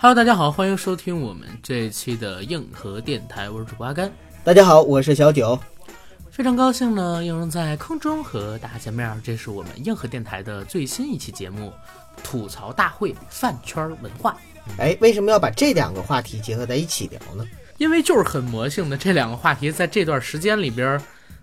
[0.00, 4.08] Hello，大家好，欢迎收听我们这一期的硬核电台，我是主播阿甘。
[4.44, 5.58] 大家好，我是小九，
[6.30, 9.20] 非常高兴呢，又能在空中和大家见面。
[9.24, 11.72] 这是我们硬核电台的最新一期节目——
[12.22, 14.36] 吐槽大会饭圈文化。
[14.78, 17.44] 哎，为什么要把这两个话题结合在一起聊呢？
[17.78, 21.00] 因为就是很魔性的这两个话题，在这段时间里边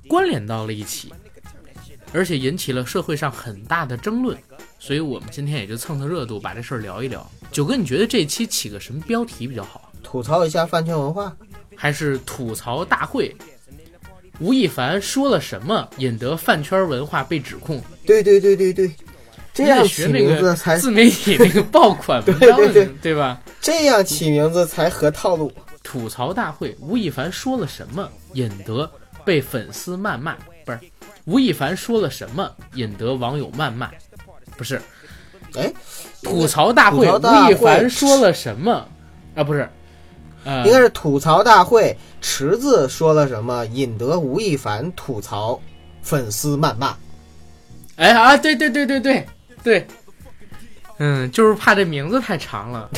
[0.08, 1.14] 关联到了一起，
[2.14, 4.38] 而且引起了社会上很大的争论。
[4.80, 7.30] 所以我们今天也就蹭蹭热度，把这事儿聊一聊。
[7.56, 9.90] 九哥，你觉得这期起个什么标题比较好？
[10.04, 11.34] 吐槽一下饭圈文化，
[11.74, 13.34] 还是吐槽大会？
[14.42, 17.82] 吴亦凡说了什么，引得饭圈文化被指控？
[18.06, 18.92] 对对对对对，
[19.54, 23.42] 这样起名字才自媒体那个爆款文章， 对对对吧？
[23.62, 25.50] 这样起名字才合套路。
[25.82, 28.92] 吐槽大会，吴亦凡说了什么，引得
[29.24, 30.36] 被粉丝谩骂？
[30.66, 30.80] 不是，
[31.24, 33.90] 吴亦凡说了什么，引得网友谩骂？
[34.58, 34.82] 不是，
[35.54, 35.72] 哎，
[36.26, 38.86] 吐槽大会，吴亦凡说了什么？
[39.36, 39.70] 啊，不是，
[40.66, 45.60] 应该是吐槽大会，池子说了什么，引得吴亦凡吐槽，
[46.02, 46.96] 粉丝谩骂。
[47.98, 49.26] 哎啊，对对对对对
[49.64, 49.88] 对，
[50.98, 52.90] 嗯，就是怕这名字太长了，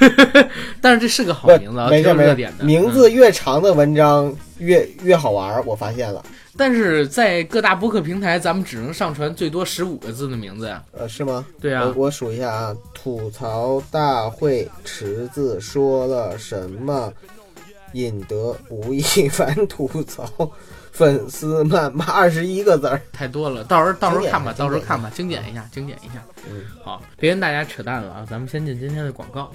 [0.80, 2.64] 但是这是个好名字，没热热点的。
[2.64, 6.24] 名字越长的文章越越好玩，我发现了。
[6.56, 10.82] 但是在各大播客平台，咱们只能上传最多十五个字的名字呀。
[10.92, 11.44] 呃，是吗？
[11.60, 12.76] 对啊，我数一下啊。
[12.94, 17.12] 吐槽大会池子说了什么，
[17.92, 20.28] 引得吴亦凡吐槽，
[20.92, 23.64] 粉丝谩骂二十一个字儿，太多了。
[23.64, 26.24] 到时候到时候看吧，到时候看吧，精简一下，精简一下。
[26.48, 29.50] 嗯，好，别跟大家扯淡了啊，咱们先进今天的广告。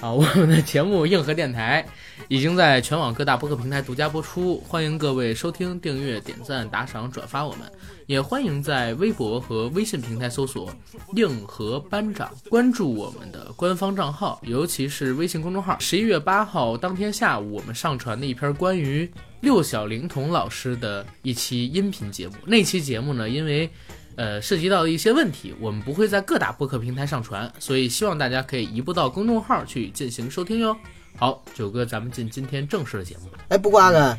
[0.00, 1.84] 啊， 我们的节目《硬核电台》
[2.28, 7.60] 已经在全网各大播客平台独家播出，欢迎各位收听、订阅、点赞、打赏、转发我们，
[8.06, 10.70] 也欢迎在微博和微信平台搜索
[11.16, 15.78] “硬核班长”，关注我们的官方账号，尤其是微信公众号。
[15.78, 19.10] 十一月八号当天下午，我们上传的一篇关于
[19.40, 22.34] 六小龄童老师的一期音频节目。
[22.44, 23.70] 那期节目呢，因为
[24.16, 30.76] 呃，涉及到的一些问题，我们不会在各大播客平台上传，所以希望大家可以移步到公众号去进行收听哟。
[31.18, 33.38] 好，九哥，咱们进今天正式的节目吧。
[33.48, 34.18] 哎，不过阿甘，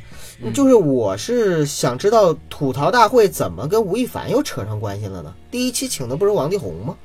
[0.53, 5.33] 就是我是想知道吐槽大会怎么跟吴亦凡又扯上关系了呢？
[5.51, 6.95] 第一期请的不是王力宏吗？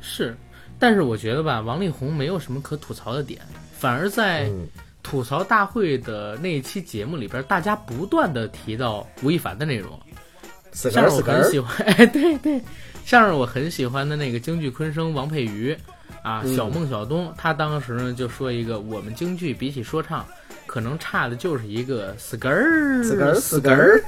[0.00, 0.36] 是，
[0.78, 3.40] 但是我觉得吧，王力宏没有什么可吐槽的点，
[3.76, 4.48] 反而在
[5.02, 9.98] 吐槽大会的那一期节目里边，大家不断的提到吴亦凡的内容。
[10.74, 12.60] 像是我很喜欢， 哎，对对，
[13.06, 15.74] 像是我很喜欢的那个京剧昆声王佩瑜，
[16.22, 20.26] 啊，小孟小冬，他当时呢就说一个，我们京剧比起说唱，
[20.66, 24.04] 可能差的就是一个死根儿，死根儿，死根儿。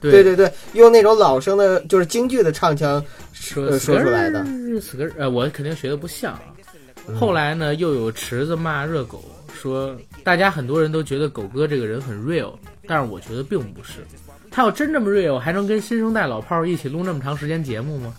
[0.00, 4.44] 对对对，用那种老生的，就是京剧的唱腔说说出来的，
[4.80, 5.12] 死根儿。
[5.18, 6.38] 呃，我肯定学的不像。
[7.18, 12.52] 后来呢，又有池子骂热狗，说大家很多人都觉得狗哥这个人很 real，
[12.86, 14.06] 但是我觉得并不是。
[14.50, 18.14] 他要真这么 real，还能跟新生代老炮儿一起录那么长时间节目吗？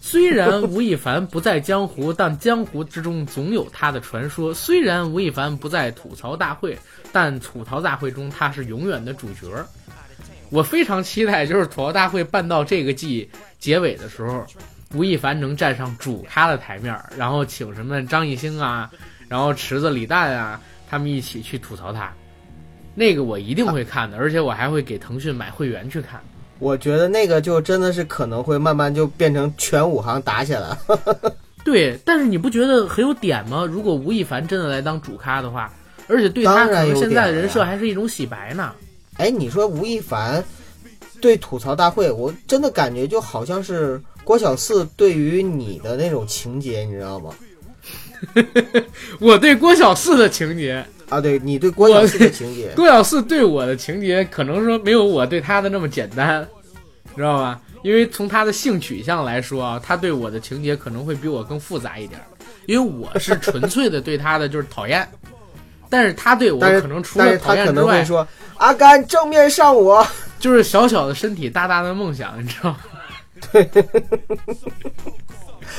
[0.00, 4.54] 虽然吴亦凡不在江湖，但江湖之中总有他的传说。
[4.54, 6.78] 虽然吴亦凡不在吐槽大会，
[7.12, 9.46] 但吐槽大会中他是永远的主角。
[10.50, 14.46] 我非常期待，就是吐槽大会办到这个季结尾的时候，
[14.94, 18.90] 吴亦凡能站上主咖的台面，然后请什么张艺兴啊，
[19.28, 20.58] 然后池子李诞啊，
[20.88, 22.10] 他们一起去吐槽他。
[22.98, 26.20] 那个我一定会看的，而且我还会给腾讯买会员去看。
[26.58, 30.78] 我觉得那个就真的是可能会慢慢就变成全武行打起来了。
[31.64, 33.64] 对，但是你不觉得很有点吗？
[33.64, 35.72] 如果吴亦凡真的来当主咖的话，
[36.08, 38.72] 而且对他可能现在的人设还是一种洗白呢。
[39.18, 40.42] 哎，你说吴亦凡
[41.20, 47.32] 对吐槽大会，我真的感觉就好像是郭小四对于你的那种情节，你知道吗？
[49.20, 50.84] 我对郭小四的情节。
[51.08, 56.46] 啊，对你对郭小四的情节，郭小四对我的情节可能说没有我对他的那么简单，
[57.16, 57.60] 知道吧？
[57.82, 62.20] 因为从他的性取向来说啊，他对我的情节可能会比我更复杂一点。
[62.66, 65.08] 因为我是纯粹的对他的就是讨厌，
[65.88, 68.26] 但是他对我可能除了讨厌之外，说
[68.58, 70.06] 阿甘正面上我，
[70.38, 72.78] 就是小小的身体大大的梦想，你知道吗？
[73.52, 73.66] 对。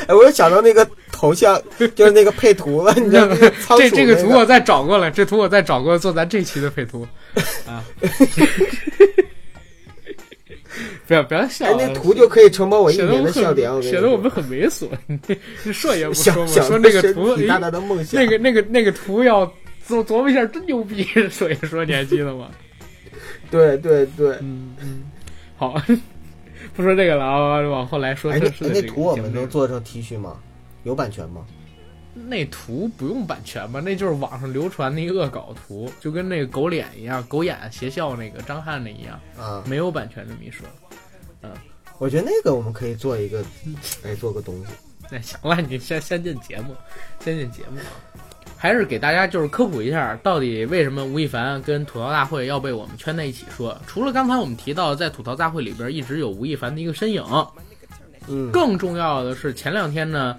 [0.08, 1.62] 哎，我又想到那个头像，
[1.96, 3.36] 就是那个配图了，你知道吗？
[3.78, 7.08] 这这个图我再找过来，这图我再找过来做咱这期的配图
[7.68, 7.84] 啊！
[11.08, 14.88] 不要不要笑，那图就可以承包我一年的笑点，显得我们很猥琐。
[15.64, 19.46] 你说也不说嘛，说那个图，大大的梦想，那个那个那个图要
[19.88, 21.04] 琢琢磨一下，真牛逼！
[21.30, 22.50] 说一说，你还记得吗？
[23.52, 25.02] 对对对，嗯嗯，
[25.58, 25.82] 好。
[26.80, 28.32] 不说这个了啊，往后来说。
[28.32, 30.40] 哎，那图我们能做成 T 恤吗？
[30.84, 31.46] 有版权吗？
[32.14, 33.82] 那图不用版权吧？
[33.82, 40.66] 那就是网上流传的一个恶搞图，就跟那个狗脸一样，狗眼邪笑那个张翰那一样，啊，没有版权这么一说。
[41.42, 41.52] 嗯
[41.98, 43.44] 我觉得那个我们可以做一个，
[44.04, 44.72] 哎，做个东西。
[45.12, 46.74] 那行了，你先先进节目，
[47.20, 48.24] 先进节目啊，
[48.62, 53.80] 还是给大家就是科普一下，到底为什么吴亦凡跟吐槽大会要被我们圈在一起说？
[53.88, 57.24] 除了刚才我们提到在吐槽大会里边一直有吴亦凡的一个身影，
[58.28, 60.36] 嗯，更重要的是前两天呢，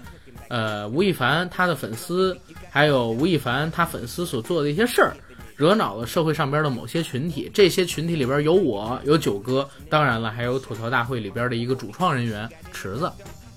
[0.49, 2.37] 呃，吴亦凡他的粉丝，
[2.69, 5.15] 还有吴亦凡他粉丝所做的一些事儿，
[5.55, 7.49] 惹恼了社会上边的某些群体。
[7.51, 13.11] 这些群体里边有我，有九哥，当然了，还有吐槽大会里边的一个主创人员池子。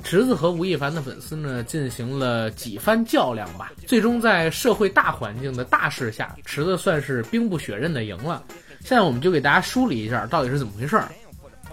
[0.05, 8.45] 池子和吴亦凡的粉丝呢进行了几番较量吧，最终在社会大环境的大势下，池子算是兵不血刃的赢了。
[8.81, 11.09] 现在我们就给大家梳理一下到底是怎么回事儿。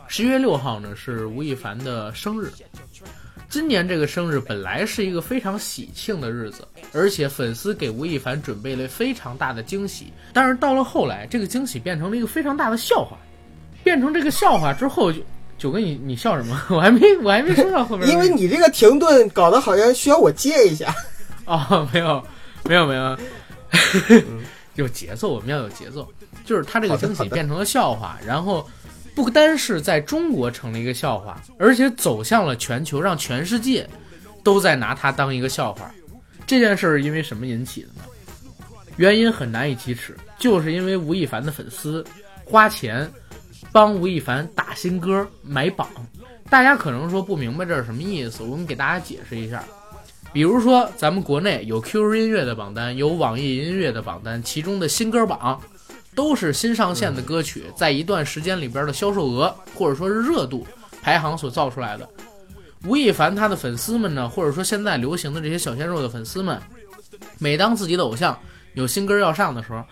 [0.08, 2.50] 十一月六号呢是吴亦凡的生日，
[3.50, 10.12] 今年这个生日本来是一个非常喜庆的日子，而且粉丝给吴亦凡准备了非常大的惊喜。
[10.32, 13.18] 但是到了后来，这个惊喜变成了一个非常大的笑话，
[13.84, 15.20] 变成这个笑话之后就。
[15.62, 16.60] 九哥，你你笑什么？
[16.76, 18.10] 我还没我还没说到后面。
[18.10, 20.92] 因为你这个停顿搞得好像需要我接一下。
[21.46, 22.26] 哦，没有，
[22.64, 23.16] 没有，没有，
[24.74, 26.12] 有节奏，我们要有节奏。
[26.44, 28.68] 就是他这个惊喜变成了笑话，然后
[29.14, 33.88] 不单是在中国成了一个笑话，而且走向了全球，让全世界
[34.44, 35.94] 都在拿他当一个笑话。
[36.48, 38.02] 这件事儿因为什么引起的呢？
[38.98, 42.04] 原因很难以启齿，就是因为吴亦凡的粉丝
[42.44, 43.08] 花钱
[43.72, 45.88] 帮吴亦凡打新歌、买榜。
[46.50, 49.64] 大家可能说不明白这是什么意思，我们给大家解释一下。
[50.34, 55.60] 比如说，咱们国内有 QQ 音乐的榜单，有网易音乐的榜单，其中的新歌榜
[56.16, 60.66] 都是新上线的歌曲在一段时间里边的销售额或者说是热度
[61.02, 62.08] 排行所造出来的。
[62.86, 66.60] 吴亦凡他的粉丝们呢，或者说现在流行的这些小鲜肉的粉丝们，
[67.38, 68.38] 每当自己的偶像
[68.74, 69.84] 有新歌要上的时候，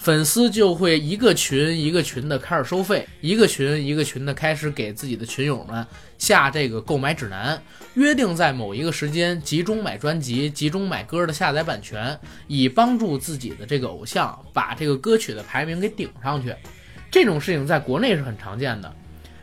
[0.00, 5.86] 粉丝就会一个群一个群的开始收费，一个群一个群的开始给自己的群友们
[6.16, 7.62] 下这个购买指南，
[7.92, 16.54] 约定在某一个时间集中买专辑、集中买歌的下载版权，以帮助自己的这个偶像把这个歌曲的排名给顶上去。
[17.10, 18.90] 这种事情在国内是很常见的，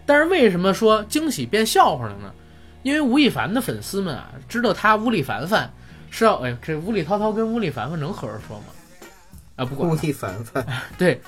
[0.07, 2.33] 但是为什么说惊喜变笑话了呢？
[2.81, 5.71] 因为吴亦凡的粉丝们啊，知道他乌里凡凡
[6.09, 8.65] 是要哎，这乌里涛涛跟乌里凡凡能合着说吗？
[9.57, 10.65] 啊，不管故意凡凡，
[10.97, 11.19] 对，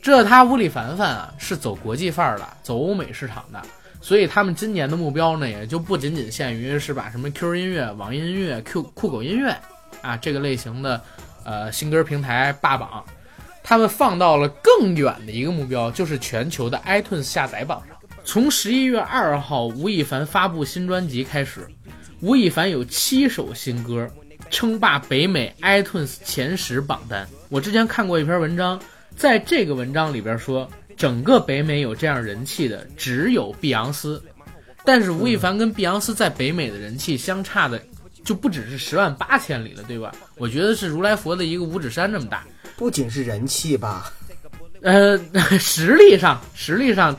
[0.00, 3.60] 这他吴亦凡凡啊是走国际范儿的，走欧美市场的，
[4.00, 9.56] 所以他们今年的目标呢，也就不仅仅限于是把什么 QQ 音乐、网易音乐、Q 酷狗音乐
[10.02, 11.02] 啊这个类型的
[11.44, 13.02] 呃新歌平台霸榜，
[13.64, 17.96] 他们放到了更远的一个目标，就是全球的 iTunes 下载榜上。
[18.22, 21.66] 从十一月二号吴亦凡发布新专辑开始，
[22.20, 24.06] 吴亦凡有七首新歌
[24.50, 27.26] 称霸北美 iTunes 前十榜单。
[27.48, 28.80] 我之前看过一篇文章，
[29.16, 34.22] 在这个文章里边说，整个北美有这样人气的只有碧昂斯，
[34.84, 37.80] 但是吴亦凡跟碧昂斯在北美的人气相差的
[38.24, 40.12] 就不只是十万八千里了，对吧？
[40.36, 42.44] 我觉得是如来佛的一个五指山这么大。
[42.76, 44.12] 不仅是人气吧，
[44.82, 45.18] 呃，
[45.58, 47.16] 实力上，实力上，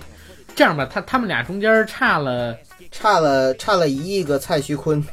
[0.56, 2.56] 这样吧，他他们俩中间差了。
[2.92, 5.04] 差了差了一亿个蔡徐坤。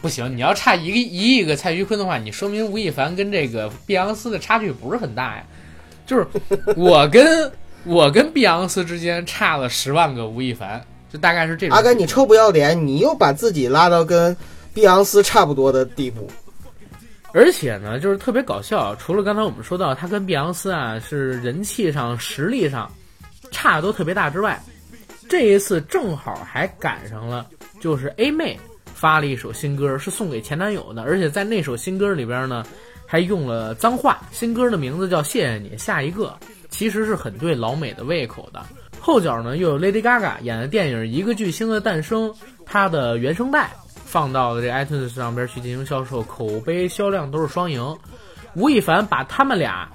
[0.00, 5.44] 不行，你要差一个一亿个蔡徐坤的话，你说明吴亦凡跟这个碧昂斯的差距不是很大呀。
[6.06, 6.26] 就是
[6.76, 7.50] 我跟
[7.84, 10.82] 我跟碧昂斯之间差了十万个吴亦凡，
[11.12, 11.76] 就大概是这种。
[11.76, 14.36] 阿甘，你臭不要脸，你又把自己拉到跟
[14.72, 16.30] 碧昂斯差不多的地步。
[17.32, 18.96] 而且呢，就是特别搞笑。
[18.96, 22.90] 除了刚才我们说到他跟碧昂斯啊是人气上、实力上
[23.52, 24.60] 差的都特别大之外，
[25.28, 27.46] 这一次正好还赶上了，
[27.80, 28.58] 就是 A 妹
[29.00, 32.62] 发了一首新歌，是送给前男友的，而且在那首新歌里边呢，
[33.06, 34.20] 还用了脏话。
[34.30, 36.36] 新歌的名字叫《谢谢你，下一个》，
[36.68, 38.60] 其实是很对老美的胃口的。
[39.00, 42.28] 后脚呢，又有 Lady Gaga 演的电影《一个巨星的诞生》，
[42.66, 43.70] 它的原声带
[44.04, 47.96] 放到了这 iTunes 上边去进行销售，口碑销量都是双赢。
[48.54, 49.90] 吴亦凡把他们俩。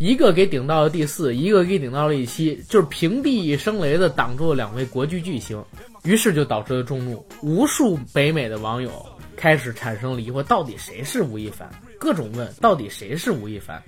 [0.00, 5.62] 一个给顶到了第四，一个给顶到了第七，就是平地一声雷的挡住了两位国剧巨星，
[6.04, 8.90] 于是就导致了众怒，无数北美的网友
[9.36, 11.68] 开始产生了疑惑，到底谁是吴亦凡？
[11.98, 13.82] 各种问，到底谁是吴亦凡？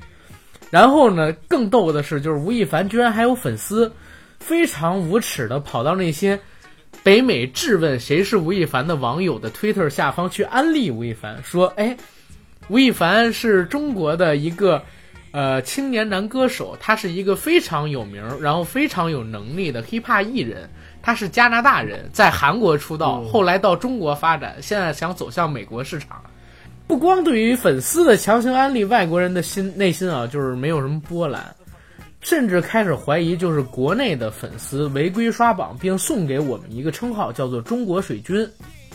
[0.68, 3.90] 然后呢，更逗的是，就是吴亦凡居然还有粉丝，
[4.38, 6.38] 非常无耻的跑到那些
[7.02, 11.96] 北美质问谁是吴亦凡的网友的 Twitter 下方去安利吴亦凡，说，哎，
[12.68, 14.84] 吴亦凡是中国的一个。
[15.32, 20.68] 呃，青年男歌手，他是一个非常有名，然后非常有能力的 hiphop 艺人。
[21.02, 26.22] 他是加拿大人，在韩国出道，后来到中国发展，现在想走向美国市场。
[26.86, 31.42] 不光对于粉丝的强行安利，外国人的心内心啊，就是没有什么波澜，
[32.20, 38.48] 甚至开始怀疑，就是国内的粉丝违规刷榜，并送给我们一个称号，叫做“中国水军”。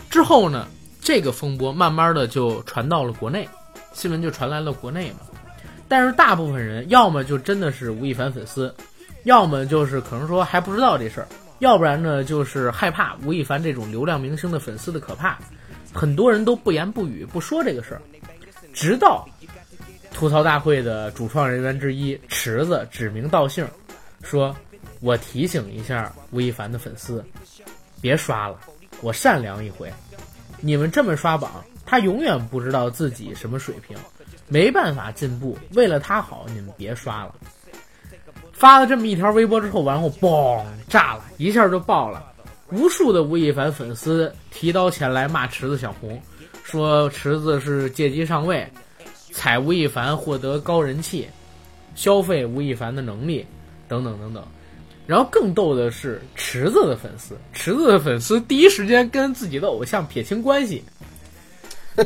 [0.08, 0.66] 之后呢，
[1.02, 3.46] 这个风波慢慢的就传到了国内，
[3.92, 5.27] 新闻就传来了国内嘛。
[5.88, 8.74] 但是大部分人要么就真的是吴亦凡粉丝，
[9.24, 11.28] 要么就是可能说还不知道这事儿，
[11.60, 15.38] 要不然呢就是害怕吴亦凡这种流量明星的粉丝的可怕，
[15.92, 18.02] 很多人都不言不语不说这个事儿，
[18.74, 19.26] 直到
[20.12, 23.66] 吐槽大会的主创人员之一池子指名道姓
[24.22, 24.54] 说
[25.00, 27.24] ：“我提醒一下吴亦凡的粉丝，
[28.00, 28.58] 别刷了，
[29.00, 29.90] 我善良一回。
[30.60, 33.96] 你们这么刷榜，他永远不知道自己什么水平。”
[34.48, 37.34] 没办法进步，为了他好，你们别刷了。
[38.52, 42.24] 发了这么一条微博之后，然后嘣炸了，一下就爆了。
[42.70, 46.20] 无数的吴亦凡粉丝提刀前来骂池子小红，
[46.64, 48.66] 说池子是借机上位，
[49.32, 51.28] 踩吴亦凡获得高人气，
[51.94, 53.46] 消费吴亦凡的能力，
[53.86, 54.44] 等等等等。
[55.06, 60.84] 然后更逗的是池子的粉丝，池子的粉丝第一时间跟自己的偶像撇清关系。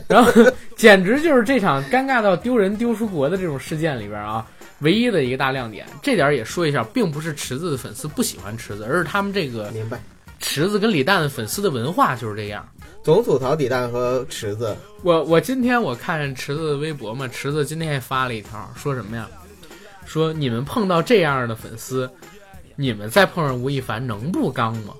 [0.08, 0.32] 然后，
[0.76, 4.46] 简直就是这场尴尬到丢人丢出国的这种事件里边啊，
[4.80, 5.86] 唯一的一个大亮点。
[6.02, 10.00] 这点也说一下，并不是池子的粉丝不喜欢池子，而是他们这个明白，
[10.38, 12.66] 池子跟李诞的粉丝的文化就是这样，
[13.02, 14.76] 总吐槽李诞和池子。
[15.02, 19.28] 我我今天我看池子的微博嘛，池子今天也发了一条，说什么呀？
[20.04, 22.10] 说你们碰到这样的粉丝，
[22.76, 24.94] 你们再碰上吴亦凡能不刚吗？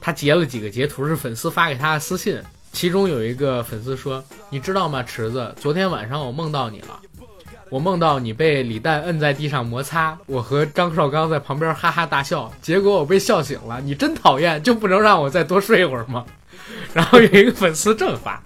[0.00, 2.40] 他截了几个截图，是粉丝发给他的私信。
[2.76, 5.50] 其中有一个粉丝说：“你知道吗，池子？
[5.58, 7.00] 昨天晚上我梦到你了，
[7.70, 13.80] 我梦到你被李诞摁在地上摩擦，我和张绍刚在旁边哈哈大笑，结果我被笑醒了。
[13.80, 16.26] 你真讨厌，就不能让我再多睡一会儿吗？”
[16.92, 18.42] 然后有一个粉丝这么发，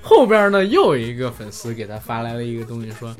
[0.00, 3.12] 后边呢又有一个粉丝给他发来了一个东西，说：“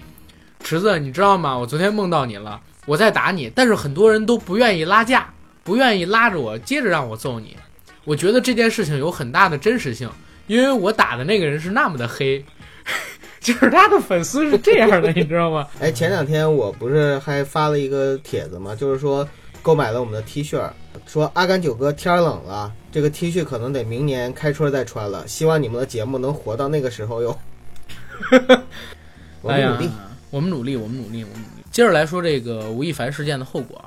[0.63, 1.59] 池子，你知道吗？
[1.59, 5.35] 我昨天梦到你了，我在打你，但是很多人都不愿意拉架，
[5.65, 7.57] 不愿意拉着我接着让我揍你。
[8.05, 10.09] 我觉得这件事情有很大的真实性。”
[10.47, 12.45] 因为我打的那个人是那么的黑，
[13.41, 15.67] 就是他的粉丝是这样的， 你知道吗？
[15.81, 18.75] 哎，前两天我不是还发了一个帖子吗？
[18.75, 19.27] 就是说
[19.63, 20.71] 购买了我们的 T 恤，
[21.07, 25.27] 说阿甘九哥天冷了，这个 T 恤可能得明年开春再穿了。
[25.27, 27.39] 希望你们的节目能活到那个时候哟。
[29.43, 29.91] 我们努力，
[30.31, 31.65] 我们努力，我们努力，我们努力。
[31.71, 33.83] 接着来说这个吴亦凡事件的后果。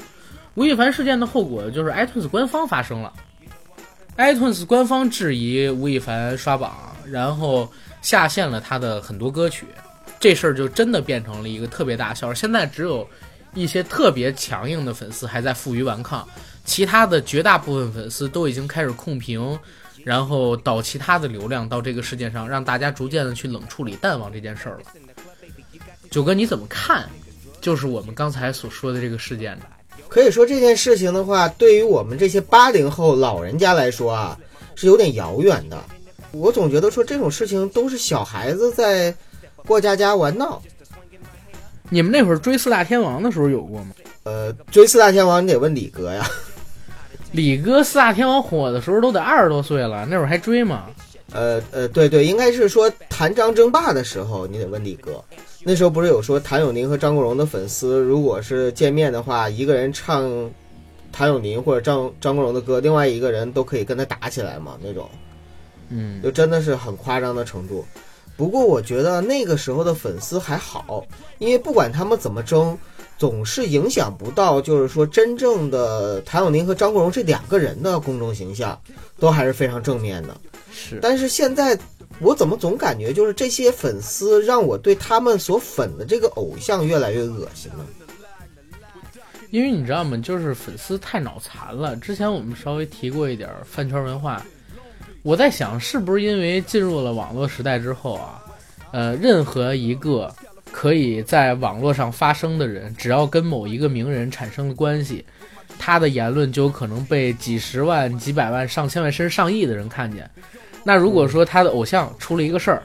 [0.56, 3.14] 吴亦凡事件的后果就是 iTunes 官方发声了。
[4.18, 7.72] iTunes 官方质疑吴亦凡刷榜，然后
[8.02, 9.68] 下线了他的很多歌曲，
[10.20, 12.34] 这事儿就真的变成了一个特别大笑。
[12.34, 13.08] 现在只有
[13.54, 16.28] 一些特别强硬的粉丝还在负隅顽抗，
[16.66, 19.58] 其他的绝大部分粉丝都已经开始控评，
[20.04, 24.86] 然后导其他的流量到这个事件上，让大家逐渐的去冷处理、淡忘这件事儿了。
[26.10, 27.08] 九哥你怎么看？
[27.62, 29.66] 就是我们刚才所说的这个事件呢？
[30.08, 34.38] 可以说这件事情的话，对于我们这些八零后老人家来说啊，
[34.76, 35.78] 是有点遥远的。
[36.32, 39.14] 我总觉得说这种事情都是小孩子在
[39.66, 40.62] 过家家玩闹。
[41.90, 43.92] 你们那会儿追四大天王的时候有过吗？
[44.24, 46.26] 呃，追四大天王你得问李哥呀。
[47.32, 50.86] 李哥四大天王火的时候都得二十多岁了，那会儿还追吗？
[51.34, 55.24] 呃呃，对对，应该是说谭张争霸的时候，你得问李哥。
[55.68, 60.50] 那时候不是有说谭咏麟和张国荣的粉丝，如果是见面的话，一个人唱
[61.12, 64.78] 谭咏麟或者张张国荣的歌，另外一个人都可以跟他打起来嘛？
[64.82, 65.10] 那种，
[65.90, 67.84] 嗯，就真的是很夸张的程度。
[68.38, 71.06] 不过我觉得那个时候的粉丝还好，
[71.38, 72.78] 因为不管他们怎么争，
[73.18, 78.80] 总是影响不到，就是说真正的谭咏麟和张国荣这两个人的公众形象，
[79.20, 80.38] 都还是非常正面的。
[80.72, 81.78] 是，但是现在。
[82.20, 87.86] 我怎么总感觉就是这些粉丝让我对他们所粉的这个偶像越来越恶心呢？
[89.50, 90.18] 因为你知道吗？
[90.18, 91.96] 就是粉丝太脑残了。
[91.96, 94.44] 之前我们稍微提过一点饭圈文化，
[95.22, 98.44] 我在想是不是因为进入了网络时代之后啊，
[98.92, 100.34] 呃，任何一个
[100.72, 105.24] 可以在网络上发声的人，只要跟某一个名人产生了关系，
[105.80, 110.30] 他的言论就有可能被几十万、几百万、上千万甚至上亿的人看见。
[110.88, 112.82] 那如果说他的偶像出了一个事儿，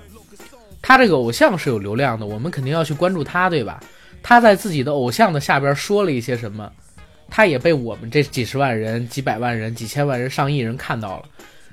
[0.82, 3.78] 他这个偶像是有流量的，我们肯定要去关注他，对吧？
[4.25, 6.68] 他在自己的偶像的下边说了一些什么，
[7.30, 11.26] 他也被我们这几十万人、几百万人、几千万人、上亿人看到了。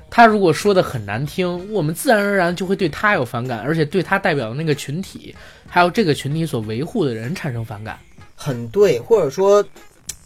[0.07, 5.35] 他如果说的很难听，我们自然而然就会对他有反感，而且对他代表的那个群体，
[5.67, 7.97] 还有这个群体所维护的人产生反感。
[8.35, 9.65] 很对，或者说，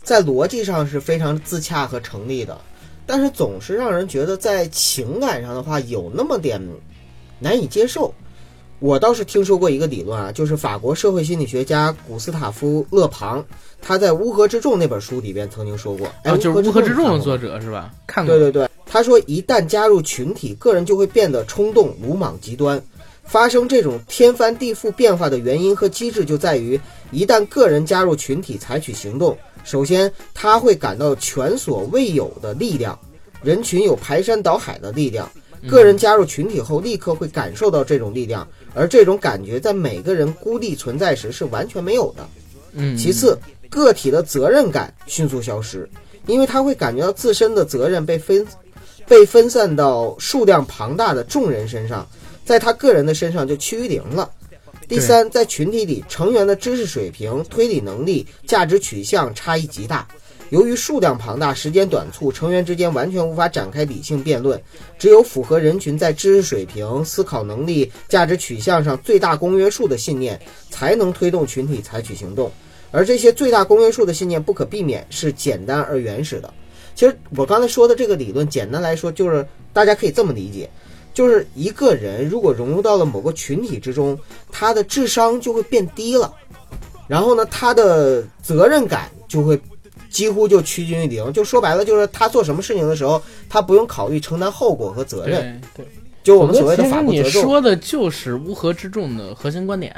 [0.01, 2.59] 在逻辑上是非常自洽和成立的。
[3.05, 6.61] 但是总是让人觉得在情感上的话有那么点
[7.39, 8.13] 难以接受。
[8.79, 13.45] 我倒是听说过一个理论啊，就是法国社会心理学家古斯塔夫·勒庞，
[13.81, 17.93] 他在《乌合之众》那本书里边曾经说过，哎，啊，就是《乌合之众》的作作者是吧？
[18.05, 18.35] 看过。
[18.35, 22.81] 对对对，他说一旦加入群体，个人就会变得冲动、鲁莽、极端。
[23.23, 26.77] 发生这种天翻地覆变化的原因和机制就在于，
[27.09, 32.97] 一旦个人加入群体采取行动，首先他会感到前所未有的力量，
[33.41, 35.29] 人群有排山倒海的力量。
[35.69, 42.27] 个人加入群体后，立刻会感受到这种力量，而这种感觉在每个人孤立存在时是完全没有的。
[42.73, 43.37] 嗯，其次，
[43.69, 45.89] 个体的责任感迅速消失，
[46.25, 48.45] 因为他会感觉到自身的责任被分
[49.07, 52.05] 被分散到数量庞大的众人身上，
[52.43, 54.29] 在他个人的身上就趋于零了。
[54.87, 60.07] 第三，在群体里，成员的知识水平、推理能力、价值取向差异极大。
[60.49, 64.61] 由于数量庞大、时间短促，成员之间完全无法展开理性辩论，
[64.99, 72.51] 只有符合人群在知识水平、思考能力、价值取向上最大公约数的信念，才能推动群体采取行动。
[72.91, 76.53] 而这些最大公约数的信念不可避免是简单而原始的。
[76.93, 80.69] 其实我刚才说的这个理论，简单来说就是大家可以这么理解，
[81.13, 84.17] 就是一个人如果融入到了某个群体之中，
[84.51, 86.33] 他的智商就会变低了，
[87.07, 89.59] 然后呢，他的责任感就会
[90.09, 91.31] 几乎就趋近于零。
[91.31, 95.61] 就说白了，就是他做什么事情的时候，他不用考虑承担后果和责任。
[95.75, 95.91] 对对。
[96.23, 97.41] 就我们所谓的法不责众。
[97.41, 99.93] 你说的就是乌合之众的核心观点，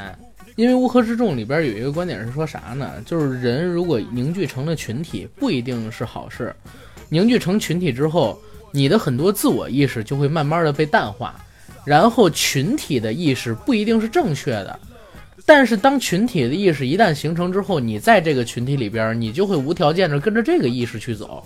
[0.55, 2.93] 因为乌合之众里边有一个观点是说啥呢？
[3.05, 6.51] 就是人如果凝聚成了群体，不一定是好事。
[7.09, 8.41] 凝聚成群体之后，
[8.75, 11.33] 你的很多自我意识就会慢慢的被淡化，
[11.85, 14.79] 然后群体的意识不一定是正确的。
[15.45, 21.45] 但是当群体的意识一旦形成之后，你在这个群体里边，你就会无条件的跟着这个意识去走。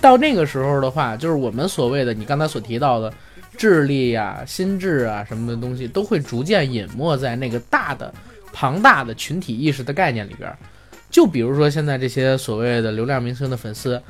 [0.00, 3.12] 到那个时候的话，就是我们所谓的你刚才所提到的
[3.56, 8.12] 智力呀、心智啊什么的东西，都会逐渐隐没在那个大的、
[8.52, 10.50] 庞大的群体意识的概念里边。
[11.10, 14.00] 就比如说现在这些所谓的流量明星的粉丝，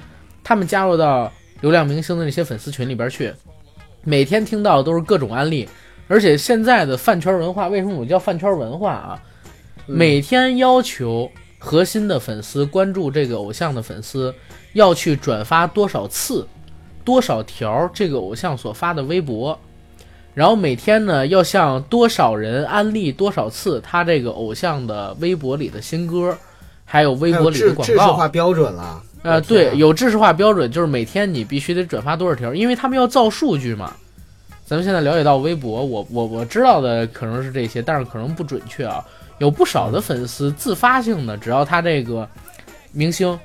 [0.43, 1.33] 他们加入到
[1.65, 3.33] 流量明星的那些粉丝群里边去，
[4.03, 5.67] 每天听到的都是各种案例。
[6.09, 9.23] 而且现在的饭圈文化，为什么我叫饭圈文化啊？
[9.87, 14.35] 每天要求核心的粉丝关注这个偶像的粉丝，
[14.75, 16.47] 要去转发多少次、
[17.03, 19.59] 多少条这个偶像所发的微博，
[20.35, 26.37] 然后每天呢要向多少人安利多少次他这个偶像的微博里的新歌，
[26.85, 28.13] 还有微博里的广制制式告。
[28.13, 29.03] 化标准了。
[29.25, 33.91] 呃，对，有知识化标准，就是每天你必须得转发多少条，因为他们要造数据嘛。
[34.67, 39.03] 咱们现在了解到微博，我我我知道的可能是这些，但是可能不准确啊。
[39.39, 42.29] 有不少的粉丝自发性的，只要他这个
[42.93, 43.39] 明星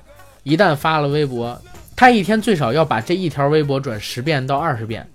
[0.44, 1.60] 一旦发了微博，
[1.96, 5.08] 他一天最少要把这一条微博转十遍到二十遍。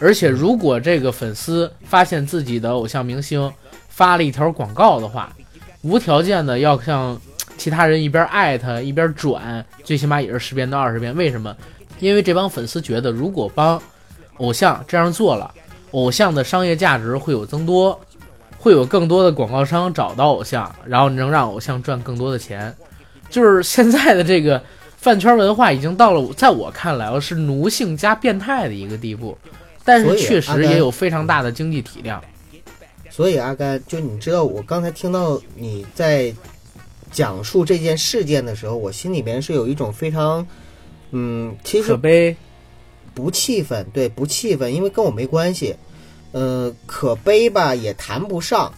[0.00, 3.52] 而且如果这个粉丝发现自己的偶像明星
[3.88, 5.32] 发了一条广告的话，
[5.82, 7.20] 无条件的要向
[7.62, 11.14] 其他人一边艾特一边转，最起码也是十遍到二十遍。
[11.14, 11.56] 为什么？
[12.00, 13.80] 因为这帮粉丝觉得，如果帮
[14.38, 15.48] 偶像这样做了，
[15.92, 17.96] 偶像的商业价值会有增多，
[18.58, 22.74] 会有更多的广告商找到偶像，然后能让偶像赚更多的钱。
[23.30, 24.60] 就是现在的这个
[24.96, 29.38] 饭圈文化已经到了，在我看来，是奴性加变态的一个地步。
[29.84, 32.20] 但是确实也有非常大的经济体量。
[33.08, 36.34] 所以阿甘，就你知道，我刚才听到你在
[37.12, 40.44] 讲述这件事件的时候，我心里面是有一种非常，
[41.12, 42.34] 嗯，其实可悲，
[43.14, 45.76] 不气愤，对，不气愤，因为跟我没关系。
[46.32, 48.72] 呃，可悲吧，也谈不上，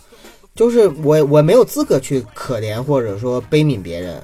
[0.57, 4.21] 就是我我没有资格去可怜或者说悲悯别人。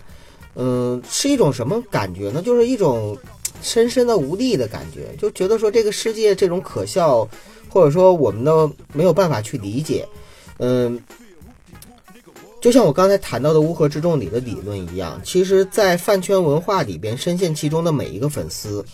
[0.57, 2.43] 嗯、是一种什么感觉呢？
[2.43, 3.17] 就是一种
[3.63, 7.27] 深深的无力的感觉，就觉得说这个世界这种可笑，
[7.69, 10.07] 或者说我们都没有办法去理解。
[10.59, 11.01] 嗯、
[12.61, 18.85] 就像我刚才谈到的《乌合之众》里的理论一样，其实，在饭圈文化里边深陷其中的每一个粉丝，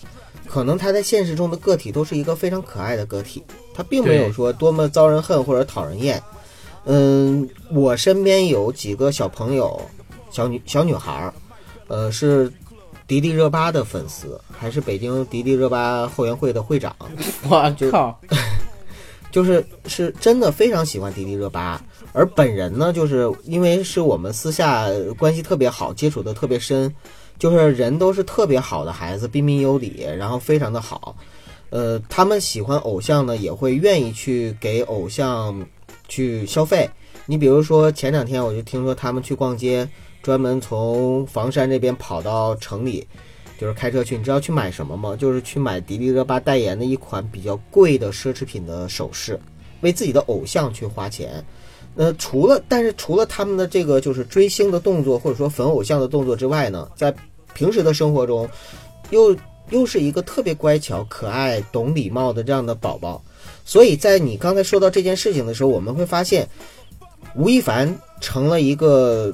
[0.47, 6.21] 可能他在现实中的个体都是一个非常可爱的个体，他并没有说多么遭人恨或者讨人厌。
[6.85, 9.81] 嗯，我身边有几个小朋友，
[10.31, 11.33] 小女小女孩儿，
[11.89, 12.49] 呃，是
[13.05, 16.95] 迪丽热巴的粉丝，还是北京迪丽热巴后援会的会长，
[17.49, 18.17] 我就靠，
[19.31, 21.81] 就是是真的非常喜欢迪丽热巴，
[22.13, 24.87] 而本人呢，就是因为是我们私下
[25.17, 26.93] 关系特别好，接触的特别深，
[27.37, 31.15] 就是人都是特别好的孩子，彬彬有礼，然后非常的好。
[31.69, 35.67] 呃，他们喜欢偶像呢，也会愿意去给偶像
[36.07, 36.89] 去消费。
[37.25, 39.87] 你比如说前两天我就听说他们去逛街，
[40.23, 43.05] 专门从房山这边跑到城里，
[43.57, 44.17] 就是开车去。
[44.17, 45.15] 你知道去买什么吗？
[45.15, 49.39] 就是去买迪丽热巴代言的一款比较贵的奢侈品的首饰。
[49.81, 51.45] 为自己的偶像去花钱。
[51.93, 57.13] 那除了，但是除了他们的这个就是追星的动作，或者说粉偶像的动作之外呢，在
[57.53, 58.49] 平时的生活中，
[59.11, 59.37] 又
[59.69, 63.21] 又是一个特别乖巧、可爱、懂礼貌的这样的宝宝。
[63.65, 66.47] 所以在你刚才说到这件事情的时候，我们会发现，
[67.35, 69.31] 吴亦凡成了一个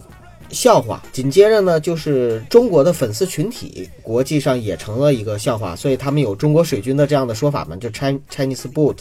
[0.53, 1.03] 笑话。
[1.11, 5.75] 紧接着呢，就是中国的粉丝群体，国际上也成了一个笑话。
[5.75, 8.97] 所以他们有“中国水军”的这样的说法嘛，就 Chinese boot。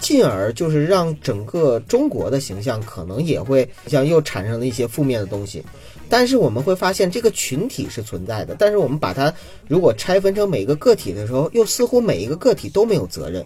[0.00, 5.60] 进而就是让整个中国的形象可能也会像又产生了一些负面的东西，
[6.08, 9.34] 但是我们会发现这个群体是存在的，但是我们把它
[9.66, 13.44] 如果拆分成每一个个体的时候，又似乎每一个个体都没有责任。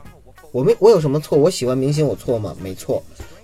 [0.50, 1.38] 我没我有什么错？
[1.38, 2.54] 我喜欢明星我错吗？
[2.62, 3.02] 没错。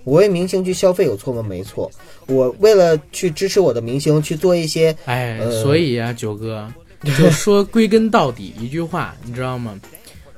[0.09, 1.43] 我为明星去消费有错吗？
[1.43, 1.89] 没错。
[2.27, 6.67] 我为了去支持我的明星去做一些，哎，所以啊，九哥
[7.03, 9.79] 就说归根到底一句话，你知道吗？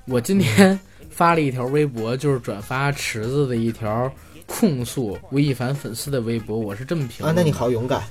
[0.05, 0.79] 我今天。
[1.13, 4.11] 发了一条微博，就是转发池子的一条
[4.47, 6.57] 控诉吴亦凡粉丝的微博。
[6.57, 8.01] 我是这么评啊，那你好勇敢。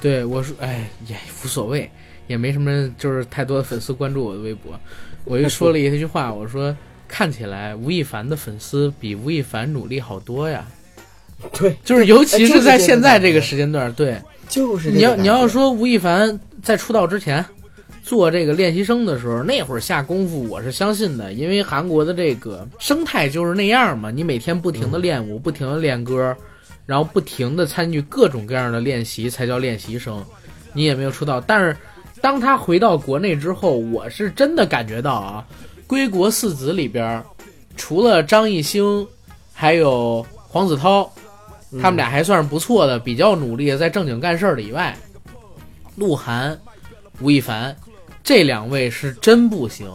[0.00, 1.88] 对我说，哎也无所谓，
[2.26, 4.78] 也没什么，就是太多的粉丝关注我的微博。
[5.24, 6.76] 我又说了一句话，我说
[7.08, 10.66] 看起来吴亦凡的粉丝比吴亦凡努力好多呀。
[11.52, 14.16] 对，就是尤其是在现在这个时间段，对，
[14.48, 17.44] 就是你要你要说吴亦凡在出道之前。
[18.02, 24.10] 做这个练习生的时候，那会儿下功夫，我是相信的，因为韩国的这个生态就是那样嘛。
[24.10, 26.34] 你每天不停的练舞，不停的练歌，
[26.86, 30.24] 然后不停的参与各种各样的练习，才叫练习生。
[30.72, 31.76] 你也没有出道，但是
[32.20, 35.44] 当他回到国内之后，我是真的感觉到啊，
[35.86, 37.22] 归国四子里边，
[37.76, 39.06] 除了张艺兴，
[39.52, 41.08] 还有黄子韬，
[41.80, 44.96] 他们俩还算是不错的，比较努力，在正经干事儿的以外，
[45.96, 46.58] 鹿晗、
[47.20, 47.76] 吴亦凡。
[48.22, 49.90] 这两位是真不行，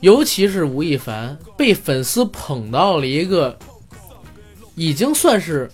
[0.00, 3.56] 尤其是吴亦凡被粉丝捧到了一个
[4.74, 5.70] 已经算是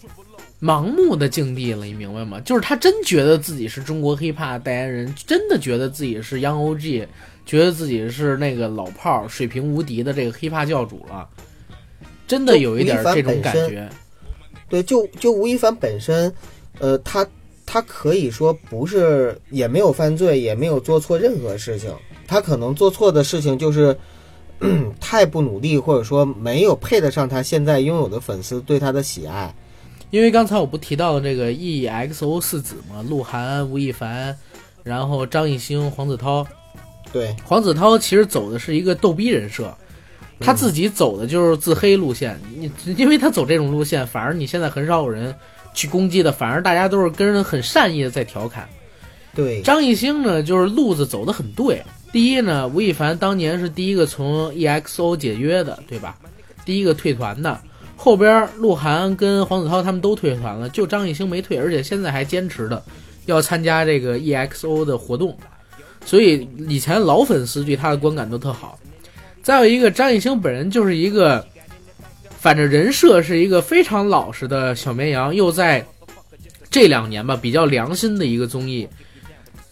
[0.61, 2.40] 盲目的境地了，你明白吗？
[2.40, 7.07] 就是他真觉得自己是中国 hiphop 代言人，真的觉得自己是 Young OG，
[7.47, 11.27] 觉得自己是那个老炮儿，水平无敌的这个 hiphop 教主了，
[12.27, 13.88] 真的有一点这种感觉。
[14.68, 16.33] 对，就就吴亦凡本身，
[16.79, 17.26] 呃，他。
[17.68, 21.92] 他可以说不是，也没有犯罪，也没有做错任何事情。
[22.24, 23.94] 他可能做错的事情就是
[25.00, 29.52] 太不努力，或者说没有配得上他现在拥有的粉丝对他的喜爱。
[30.12, 33.05] 因为刚才我不提到了这个 EXO 四子嘛？
[33.09, 34.38] 鹿晗、吴亦凡，
[34.85, 36.46] 然后张艺兴、黄子韬。
[37.12, 39.76] 对，黄子韬其实走的是一个逗逼人设，
[40.40, 42.40] 他自己走的就是自黑路线。
[42.57, 45.35] 你因为他走这种路线，反而你现在很少有人。
[45.75, 48.66] 去攻击的，反而大家都是跟人很善意的在调侃。
[49.35, 51.83] 对张艺兴呢，就是路子走得很对。
[52.11, 56.16] 第一呢，吴亦凡当年是第一个从 EXO 解约的，对吧？
[56.64, 57.61] 第一个退团的。
[57.94, 62.83] 后边鹿晗跟黄子韬他们都退团了，就张艺兴没退，而且现在还坚持的
[63.27, 65.37] 要参加这个 EXO 的活动。
[66.07, 68.79] 所以以前老粉丝对他的观感都特好。
[69.47, 71.47] 再有一个，张艺兴本人就是一个。
[72.41, 75.85] 反正人设是一个非常老实的小绵羊，又在
[76.69, 78.85] 这两年吧比较良心的一个综艺《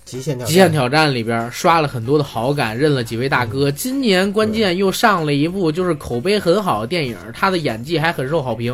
[0.05, 3.69] 极限极限挑战》里边刷了很多的好感，认了几位大哥。
[3.69, 8.73] 今年关键又上了一部就是口碑很好的电影，他的演技还很受好评，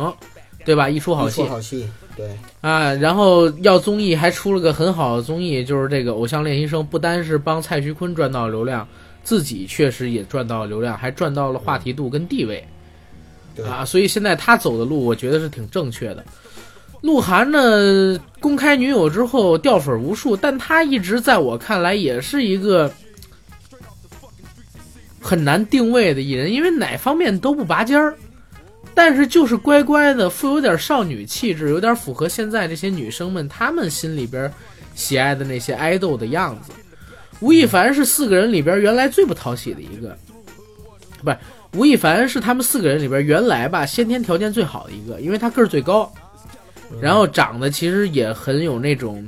[0.65, 0.87] 对吧？
[0.87, 2.27] 一出好戏，好戏，对
[2.61, 2.93] 啊。
[2.93, 8.87] 然后要综艺还出了个很好的综艺，就是这个《偶像练习生》，不单是帮蔡徐坤赚到流量，
[9.23, 12.63] 自己确实也赚到了流量，还赚到了话题度跟地位。
[13.65, 16.23] 啊，所以现在他走的路，我觉得是挺正确的。
[17.01, 22.91] 鹿晗呢，公开女友之后掉粉无数，但他一直在我看来也是一个
[25.19, 28.15] 很难定位的艺人，因为哪方面都不拔尖儿，
[28.93, 34.51] 但是就是乖乖的，富有点少女气质，有点符合现在这些女生们她们心里边
[34.95, 36.71] 喜爱的那些爱豆的样子。
[37.41, 40.17] 吴亦凡是四个人里边原来最不讨喜的一个，
[41.23, 41.37] 不是。
[41.73, 46.11] 吴亦凡是他们四个人里边原来吧先天条件最好的一个，因为他个儿最高，
[47.01, 49.25] 然后长得其实也很有那种，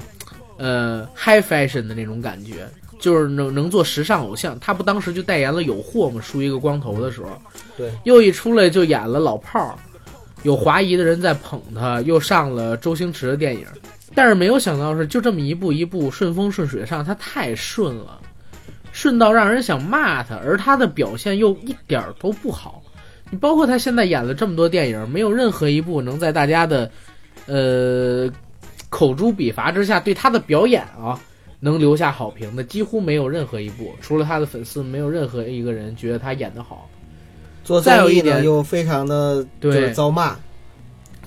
[0.57, 2.67] 呃，high fashion 的那种感觉，
[2.99, 4.59] 就是能能做时尚偶像。
[4.59, 6.19] 他不当时就代言了有货吗？
[6.21, 7.29] 梳一个光头的时候，
[7.77, 9.75] 对，又一出来就演了老炮儿，
[10.43, 13.65] 有华谊的人在捧他，又上了周星驰的电影，
[14.15, 18.19] 但是没有想到是就这么一步一步顺风顺水上，他太顺了。
[18.91, 22.83] 顺到让人想骂他，而他的表现又一点儿都不好。
[23.31, 26.91] 你包括他现在演了这么多电影，没有任何一部能在大家的，
[27.47, 28.29] 呃，
[28.89, 31.19] 口诛笔伐之下对他的表演啊
[31.59, 33.95] 能留下好评的，几乎没有任何一部。
[33.99, 36.87] 除了他的粉丝，没有任何一个人觉得他演得好。
[37.63, 40.37] 做再有一点又非常的就对是遭骂，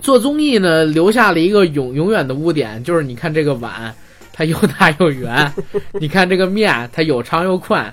[0.00, 3.94] 做综艺呢，留下了一个永永远的污点，就是你看这个碗，
[4.32, 5.50] 它又大又圆；
[6.00, 7.92] 你看这个面，它有长又宽。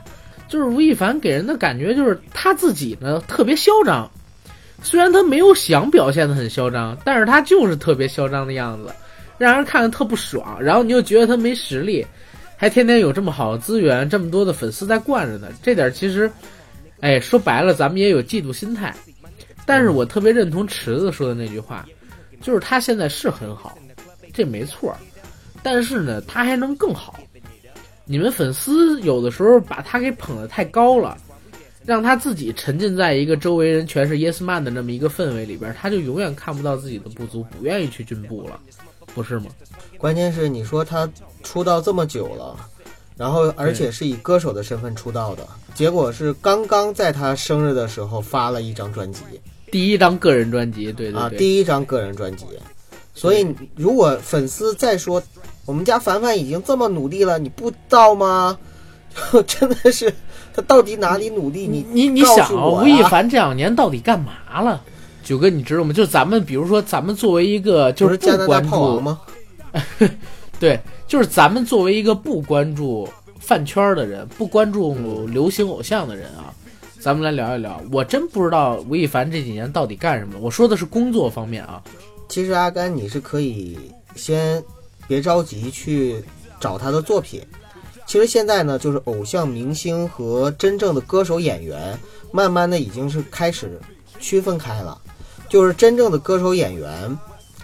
[0.49, 4.11] 就是吴亦凡给人的感觉就是他自己呢特别嚣张，
[4.83, 8.93] 虽然他没有想表现的很嚣张，但是他就是特别嚣张的样子，
[9.39, 10.61] 让人看着特不爽。
[10.61, 12.05] 然后你又觉得他没实力，
[12.55, 16.29] 还天天有这么好的资源，这么多的粉丝在惯着他，这点其实，
[16.99, 18.93] 哎，说白了，咱们也有嫉妒心态。
[19.65, 21.85] 但是我特别认同池子说的那句话，
[22.41, 23.77] 就是他现在是很好，
[24.33, 24.97] 这没错儿，
[25.61, 27.19] 但是呢，他还能更好。
[28.05, 31.17] 你们粉丝有的时候把他给捧得太高了，
[31.85, 38.59] 让他自己沉浸在一个周围人全是 yes man 的那么一个氛围里边，他就永远看不到自己的不足，不愿意去进步了，
[39.15, 39.45] 不是吗？
[39.97, 41.09] 关键是你说他
[41.43, 42.57] 出道这么久了，
[43.15, 49.21] 然后而且是以歌手的身份出道的，结果是刚刚在他生日的时候发了一张专辑
[49.73, 52.45] 第一张个人专辑，对对啊，对，第一张个人专辑。
[53.15, 55.21] 所以如果粉丝再说
[55.65, 58.55] 我们家凡凡已经这么努力了，你不知道吗？
[59.47, 60.13] 真的是
[60.55, 61.65] 他到底哪里努力？
[61.65, 64.79] 你你你想啊，吴亦凡这两年到底干嘛了？
[65.23, 65.91] 九哥，你知道吗？
[65.91, 69.21] 就咱们，比如说，咱们作为一个就是加拿大关注炮王，吗？
[70.59, 73.09] 对，就是咱们作为一个不关注
[73.39, 76.53] 饭圈儿的人，不关注流行偶像的人啊，
[77.03, 77.81] 咱们来聊一聊。
[77.91, 80.39] 我真不知道吴亦凡这几年到底干什么。
[80.39, 81.83] 我说的是工作方面啊，
[82.29, 83.77] 其实阿甘你是可以
[84.15, 84.63] 先
[85.05, 86.23] 别着急去
[86.61, 87.41] 找他的作品。
[88.07, 91.99] 其实现在呢，就是偶像明星和真正的歌手演员，
[92.31, 93.77] 慢慢的已经是开始
[94.21, 94.97] 区分开了。
[95.49, 97.17] 就是真正的歌手演员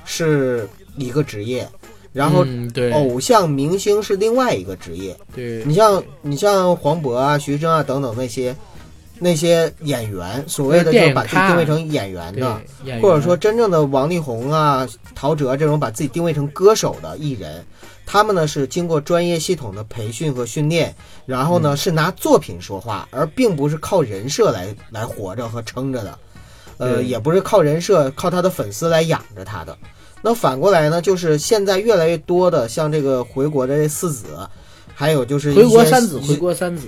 [0.04, 1.66] 是一个职业，
[2.12, 2.46] 然后
[2.92, 5.16] 偶像明星是另外一个职业。
[5.34, 8.54] 对你像你像黄渤啊、徐峥啊等等那些
[9.20, 13.02] 那些演员，所谓的就是把自己定位成演员的，，员。
[13.02, 17.66] 或者说真正的王力宏啊、陶喆这种把自己定位成歌手的艺人，
[18.06, 21.62] 他们呢是经过专业系统的培训和训练，然后嗯。
[21.62, 26.20] 呢、是拿作品说话，而并不是靠人设来来活着和撑着的，
[26.78, 29.78] 呃，也不是靠人设、靠他的粉丝来养着他的。
[30.22, 34.26] 那反过来呢，就是现在越来越多的像这个回国的这四子，
[34.94, 36.88] 还有就是回国三子，回国三子，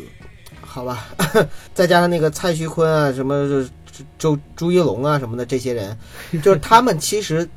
[0.74, 1.06] 好吧，
[1.76, 3.70] 再加上那个蔡徐坤啊，什么
[4.18, 5.98] 周朱一龙啊什么的这些人，
[6.42, 7.48] 就是他们其实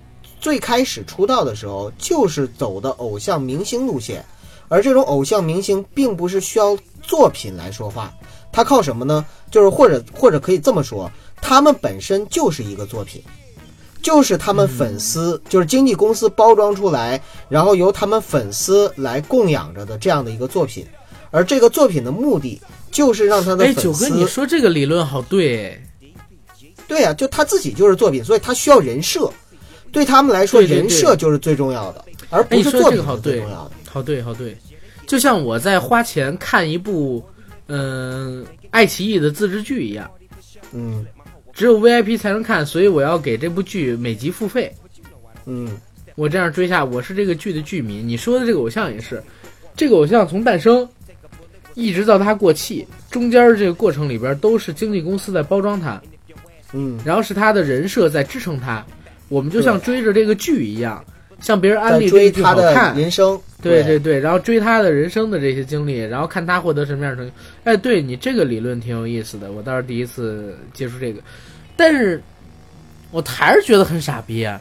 [0.40, 4.24] 最开始出道的时候就是走的偶像明星路线，
[4.66, 8.12] 而这种偶像明星并不是需要作品来说话，
[8.50, 9.24] 他靠什么呢？
[9.48, 11.08] 就是或者或者可以这么说，
[11.40, 13.22] 他们本身就是一个作品。
[14.02, 20.86] 就是他们粉丝，就是经纪公司包装出来，然后由他们粉丝来供养着的这样的一个作品，
[21.30, 22.60] 而这个作品的目的
[22.94, 26.08] 就是让他的哎，粉九哥，你，说这个理论好对，哎。
[26.86, 29.30] 对呀、就他自己就是作品，所以他需要人设，
[29.90, 30.78] 对他们来说，对对对。
[30.78, 34.56] 人设就是最重要的，而哎，不是作品最重要的。，好对，好对，
[35.06, 37.24] 就像我在花钱看一部，
[37.66, 40.08] 嗯、爱奇艺的自制剧一样，
[40.72, 41.04] 嗯。
[41.52, 44.74] 只有 VIP 才能看，所以我要给这部剧每集付费。
[45.46, 45.70] 嗯，
[46.16, 48.02] 我这样追下，我是这个剧的剧迷。
[48.02, 49.22] 你说的这个偶像也是，
[49.76, 50.88] 这个偶像从诞生
[51.74, 56.00] 一直到他过气，中间这个过程里边都是经纪公司在包装他，
[56.72, 58.84] 嗯，然后是他的人设在支撑他。
[59.28, 61.02] 我们就像追着这个剧一样，
[61.40, 67.34] 向别人安利他的好看，人生，对对对，然后追他的人生的这些经历，然后看他获得什么样的成就。
[67.64, 71.20] 哎，对你这个理论挺有意思的，我倒是第一次接触这个，
[71.76, 72.22] 但是
[73.10, 74.60] 我还是觉得很傻逼啊。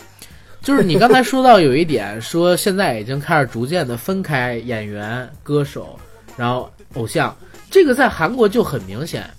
[0.62, 5.99] 就是你刚才说到有一点，说现在已经开始逐渐的分开演员、歌手，
[6.38, 7.36] 然后偶像，
[7.69, 9.29] 这个在韩国就很明显。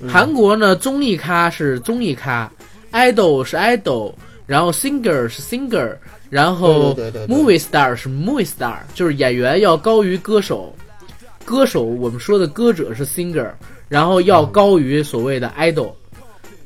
[0.00, 2.50] 嗯韩国呢，综艺咖是综艺咖
[2.92, 4.12] ，idol 是 idol，
[4.46, 5.96] 然后 singer 是 singer，
[6.28, 6.94] 然后
[7.26, 10.74] movie star 是 movie star，就是演员要高于歌手，
[11.46, 13.50] 歌手我们说的歌者是 singer，
[13.88, 15.92] 然后要高于所谓的 idol。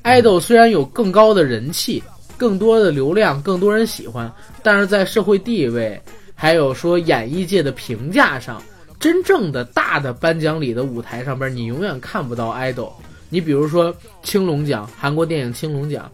[0.03, 2.03] idol 虽然有更高的人气、
[2.37, 6.01] 更多的流量、更多人喜欢，但是在社会地位
[6.35, 8.61] 还有说演艺界的评价上，
[9.01, 12.93] 真正的大的颁奖礼的舞台上边，你永远看不到 idol。
[13.31, 16.09] 你比如说青龙奖，韩国电影青龙奖，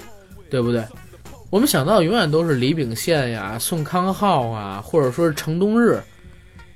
[0.48, 0.84] 对不对？
[1.50, 6.00] 我们想到永远都是李秉宪呀、宋康昊啊，或者说是程东日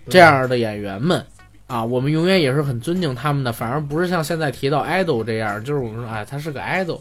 [0.09, 1.25] 这样的演员们
[1.66, 7.01] 啊，我们永远也是很尊敬他们的，反而不是像现在提到 idol 这样，就是我们说哎，他是个 idol。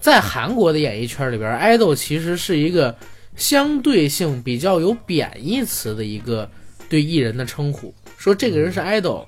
[0.00, 2.94] 在韩国的演艺圈里边，idol 其实是一个
[3.36, 6.48] 相对性比较有贬义词的一个
[6.88, 9.24] 对艺人的称呼，说这个人是 idol，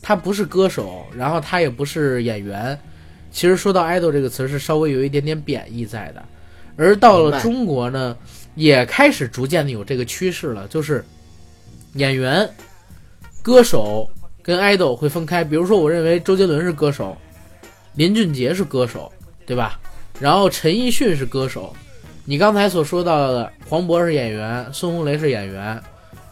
[0.00, 2.78] 他不是歌手，然后他也不是演员，
[3.32, 6.24] 其实说到 idol 这个词是稍微有一点点贬义在的，
[6.76, 8.16] 而到了中国呢，
[8.54, 11.04] 也开始逐渐的有这个趋势了，就是
[11.94, 12.48] 演员、
[13.42, 14.08] 歌手
[14.40, 15.42] 跟 idol 会分开。
[15.42, 17.18] 比如说，我认为周杰伦是歌手，
[17.94, 19.12] 林俊杰是歌手，
[19.44, 19.80] 对吧？
[20.20, 21.74] 然后陈奕迅是歌手，
[22.24, 25.82] 你刚才所说到的黄渤是演员，孙红雷是演员，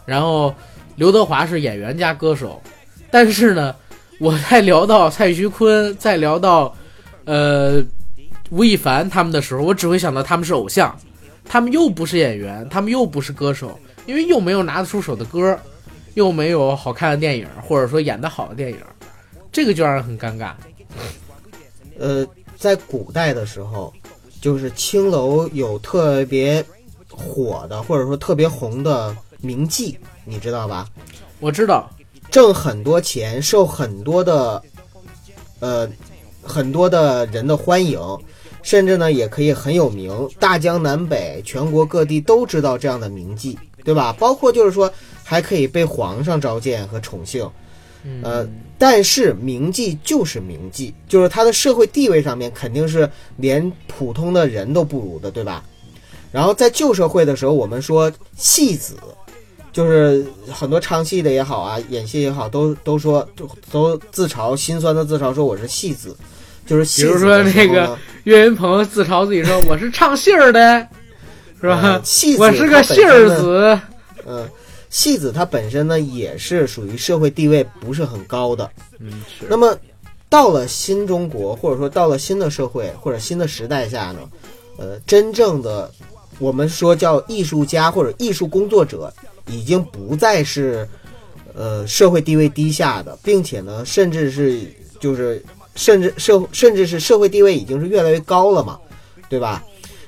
[0.05, 0.55] 然后
[0.97, 2.61] 刘德华是演员加歌手。
[3.09, 3.73] 但是呢，
[4.19, 6.75] 我在聊到蔡徐坤，在聊到
[7.23, 7.81] 呃
[8.49, 10.93] 吴亦凡他们的时候，我只会想到他们是偶像，
[11.45, 15.57] 他们又不是演员，他们又不是歌手，因为又没有拿得出手的歌，
[16.15, 18.77] 又没有好看的电影，或者说演得好的电影，
[19.51, 20.51] 这个就让人很尴尬。
[21.99, 23.93] 呃，在古代的时候，
[24.41, 26.63] 就是青楼有特别
[27.09, 29.95] 火的，或者说特别红的名妓，
[30.27, 30.85] 你知道吧？
[31.39, 31.89] 我知道，
[32.29, 34.61] 挣很多钱，受很多的
[35.59, 35.89] 呃
[36.43, 37.99] 很多的人的欢迎，
[38.61, 44.13] 甚至呢也可以很有名，大江南北全国各地都知道这样的名妓，对吧？
[44.19, 44.91] 包括就是说
[45.23, 47.49] 还可以被皇上召见和宠幸，
[48.03, 55.63] 嗯，呃，但是名妓就是名妓，就是他的社会地位上面肯定是连普通的人都不如的，对吧？
[56.29, 58.95] 然后在旧社会的时候，我们说戏子，
[59.77, 66.17] 就是很多唱戏的也好啊，演戏也好，都都说都都自嘲，心酸的自嘲说我是戏子，
[66.65, 70.79] 就是戏子比如说那个岳云鹏自嘲自己说我是唱戏儿的，
[71.61, 71.79] 是吧？
[71.83, 72.01] 呃？
[72.03, 73.79] 戏子我是个戏儿子，
[74.25, 74.49] 嗯，
[74.89, 79.45] 戏子他本身呢也是属于社会地位不是很高的，嗯，是。
[79.47, 79.77] 那么，
[80.27, 84.19] 到了新中国，或者说到了新的社会或者新的时代下呢，
[84.79, 85.91] 呃，真正的
[86.39, 89.13] 我们说叫艺术家或者艺术工作者，
[89.47, 90.87] 已经不再是
[91.53, 94.61] 呃社会地位低下的，并且呢，甚至是
[94.99, 95.43] 就是
[95.75, 98.79] 甚至社甚至是社会地位已经是越来越高了嘛，
[99.29, 99.63] 对吧？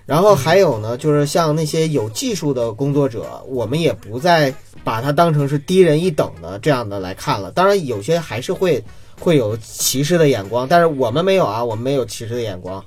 [0.05, 4.51] 然后还有呢，就是像那些有技术的工作者，我们也不再
[4.83, 7.51] 把它当成是低人一等的这样的来看了。
[7.51, 8.83] 当然，有些还是会
[9.19, 12.83] 会有歧视的眼光，但是我们没有啊，我们没有歧视的眼光，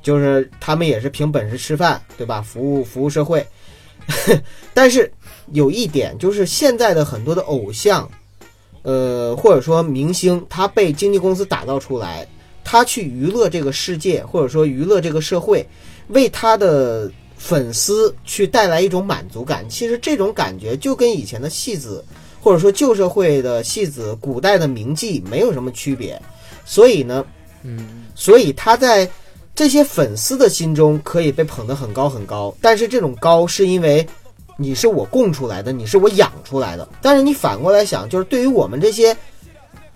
[0.00, 2.40] 就是他们也是凭本事吃饭，对吧？
[2.40, 3.44] 服务服务社会。
[4.72, 5.12] 但是
[5.52, 8.08] 有一点就是，现在的很多的偶像，
[8.82, 12.26] 呃，或者说明星，他被经纪公司打造出来，
[12.64, 15.66] 他去娱乐这个世界，或者说娱乐这个社会，
[16.08, 19.68] 为他的粉丝去带来一种满足感。
[19.68, 22.04] 其实这种感觉就跟以前的戏子，
[22.40, 26.20] 或者说旧社会的戏子、古代的名妓没有什么区别。
[26.64, 27.24] 所以呢，
[27.62, 29.08] 嗯，所以他在
[29.54, 34.06] 这些粉丝的心中可以被捧得很高很高，但是这种高是因为
[34.60, 36.86] 你是我供出来的，你是我养出来的。
[37.00, 39.16] 但是你反过来想，就是对于我们这些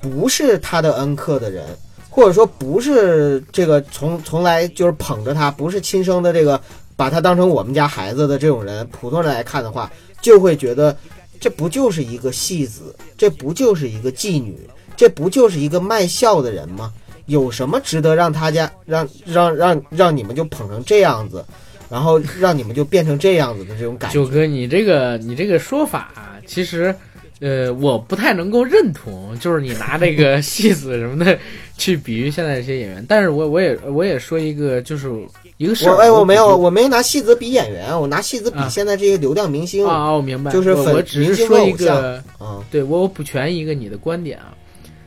[0.00, 1.66] 不是他的恩客的人，
[2.09, 6.59] 或者说不是这个从从来就是捧着他，不是亲生的这个
[6.96, 10.96] 把他当成我们家孩子的这种人，普通人来看的话，就会觉得
[11.38, 14.59] 这不就是一个戏子，这不就是一个妓女，
[14.96, 16.90] 这不就是一个卖笑的人吗？
[17.27, 21.42] 有什么值得让他家让让让让你们就捧成这样子，
[21.90, 24.14] 然后让你们就变成这样子的这种感觉？
[24.14, 26.94] 九哥，你这个你这个说法啊，其实，
[27.40, 31.38] 呃，我不太能够认同，就是你拿这个戏子什么的
[31.77, 33.05] 去比喻现在这些演员。
[33.09, 35.11] 但是我我也我也说一个，就是
[35.57, 35.92] 一个事儿。
[35.92, 39.87] 我哎，我没有，我我没拿戏子比演员，我拿戏子比啊现在这些流量明星。
[39.87, 44.55] 啊，我明白，就是粉我我只是说一个，嗯对我我补全一个你的观点啊。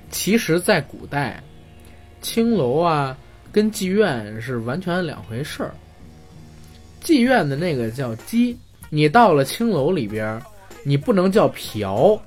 [0.09, 1.43] 其实，在古代，
[2.21, 3.15] 青楼啊
[3.51, 5.73] 跟妓院是完全两回事儿。
[7.07, 8.53] 妓院的那个叫妓，
[8.89, 10.37] 你到了青楼里边，
[10.83, 12.19] 你不能叫嫖，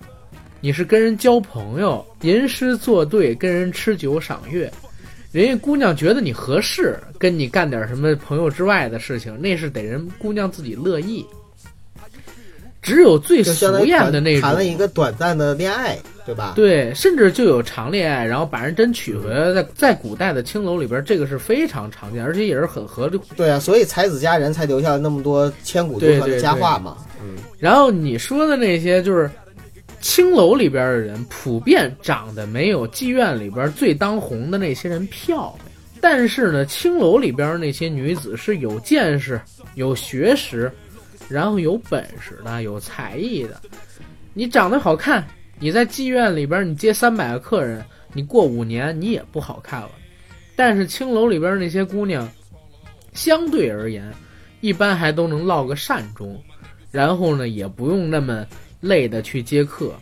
[0.59, 4.73] 你是跟人交朋友，吟诗作对，跟人吃酒赏月。
[5.33, 11.27] 人家姑娘觉得你合适，跟你干点什么朋友之外的事情，那是得人姑娘自己乐意。
[12.83, 16.55] 只有最俗就相当于谈艳的那种，谈了一个短暂的恋爱，对吧？
[16.57, 19.53] 对，甚至就有长恋爱，然后把人真娶回来。
[19.53, 23.21] 在在古代的青楼里边，这个是非常常见，而且也是很合理。
[23.37, 26.97] 对啊，所以才子佳人才留下了那么多千古流传的佳话嘛。
[27.23, 29.31] 嗯，然后你说的那些，就是
[30.01, 35.67] 青楼里边的人，普遍长得没有妓院里边最当红的那些人漂亮。
[36.01, 39.39] 但是呢，青楼里边那些女子是有见识、
[39.75, 40.73] 有学识，
[41.31, 43.61] 然后有本事的、有才艺的。
[44.35, 45.27] 你长得好看，
[45.59, 49.91] 你在妓院里边你接三百个客人，你过五年你也不好看了。
[50.57, 52.29] 但是青楼里边那些姑娘，
[53.13, 54.13] 相对而言，
[54.61, 56.39] 一般还都能落个善终，
[56.91, 58.47] 然后呢，也不用那么
[58.81, 59.95] 累的去接客，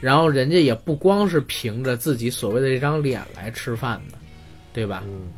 [0.00, 4.16] 然后人家也不光是凭着自己所谓的这张脸来吃饭的，
[4.72, 5.02] 对吧？
[5.06, 5.28] 嗯，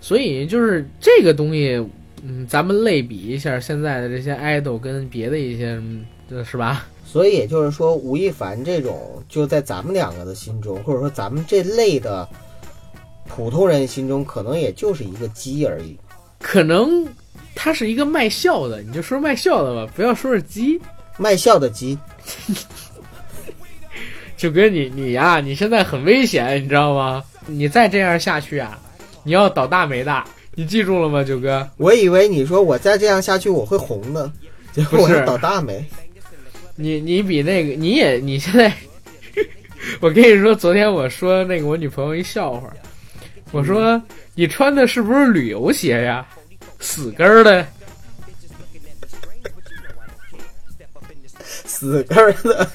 [0.00, 1.84] 所以就是这个东西，
[2.22, 6.04] 嗯，咱们类比一下现在的这些爱豆跟别的一些，嗯
[6.44, 6.86] 是吧？
[7.04, 12.28] 所以也就是说，吴亦凡这种就在咱们两个的心中，或者说咱们这类的
[13.26, 15.96] 普通人心中，可能也就是一个鸡而已。
[16.40, 17.06] 可能
[17.54, 20.80] 他是一个卖笑的，你就说卖笑的吧，不要说是鸡。
[21.20, 21.98] 卖笑的鸡，
[24.36, 27.24] 九哥，你你呀、你现在很危险，你知道吗？
[27.46, 28.78] 你再这样下去啊，
[29.24, 30.22] 你要倒大霉的，
[30.58, 31.70] 你记住了吗，九哥？
[31.76, 34.32] 我以为你说我再这样下去我会红呢，
[34.72, 35.84] 结果我是倒大霉。
[36.74, 38.74] 你你比那个你也你现在，
[40.00, 42.68] 我跟你说，昨天我说那个我女朋友一笑话，
[43.52, 44.02] 我说
[44.34, 46.26] 你穿的是不是旅游鞋呀？
[46.80, 47.64] 死根儿的，
[51.46, 52.68] 死根儿的，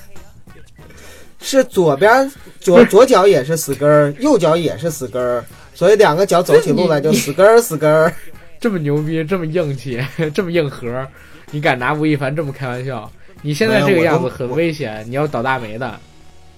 [1.42, 2.32] 是左边
[2.62, 5.44] 左左脚也是死根儿，右脚也是死根儿，
[5.84, 8.14] 所以两个脚走起路来就死根儿死根儿。
[8.58, 10.02] 这么牛逼，这么硬气，
[10.34, 11.06] 这么硬核，
[11.52, 13.12] 你敢拿吴亦凡这么开玩笑？
[13.42, 16.00] 你现在这个样子很危险，你要倒大霉的。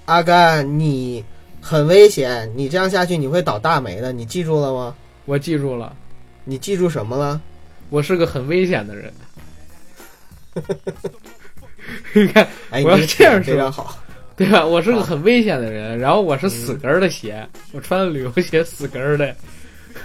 [0.06, 1.26] 阿甘，你
[1.60, 4.96] 很危险，你这样下去你会倒大霉的，你记住了吗？
[5.26, 5.92] 我记住了，
[6.44, 7.42] 你记住什么了？
[7.90, 9.12] 我是个很危险的人。
[12.14, 13.98] 你看，哎，我要你这样说非常好。
[14.38, 14.66] 对吧？
[14.66, 19.34] 我是个很危险的人，然后我是死跟儿的鞋，我穿的旅游鞋，死跟儿的。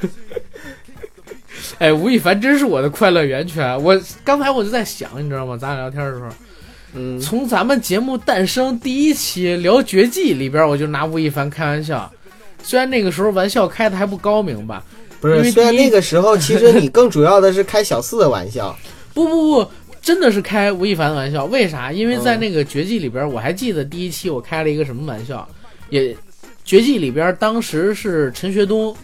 [1.78, 3.82] 哎，吴亦凡真是我的快乐源泉。
[3.82, 5.56] 我刚才我就在想，你知道吗？
[5.56, 6.28] 咱俩聊天的时候，
[6.94, 12.10] 嗯，从咱们节目诞生第一期聊《绝技》里边，我就拿吴亦凡开玩笑。
[12.62, 14.84] 虽然那个时候玩笑开的还不高明吧，
[15.20, 18.76] 不是，因为第一虽然那个时候其实你更主要的是开小四的玩笑。
[19.12, 19.70] 不不不，
[20.02, 21.44] 真的是开吴亦凡的玩笑。
[21.44, 21.92] 为啥？
[21.92, 25.48] 因为在嗯那个《绝技》里边，我还记得第一期我开了一个什么玩笑，
[25.88, 26.14] 也
[26.64, 28.96] 《绝技》里边当时是陈学冬，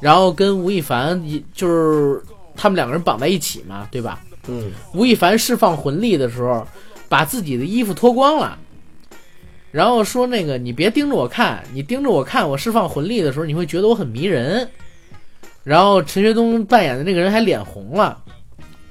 [0.00, 2.22] 然后跟吴亦凡一就是
[2.54, 4.20] 他们两个人绑在一起嘛，对吧？
[4.48, 6.66] 嗯，吴亦凡释放魂力的时候，
[7.08, 8.56] 把自己的衣服脱光了，
[9.72, 14.68] 然后说那个你别盯着我看，你盯着我看，我释放魂力的时候，你会觉得我很迷人。
[15.64, 18.22] 然后陈学冬扮演的那个人还脸红了，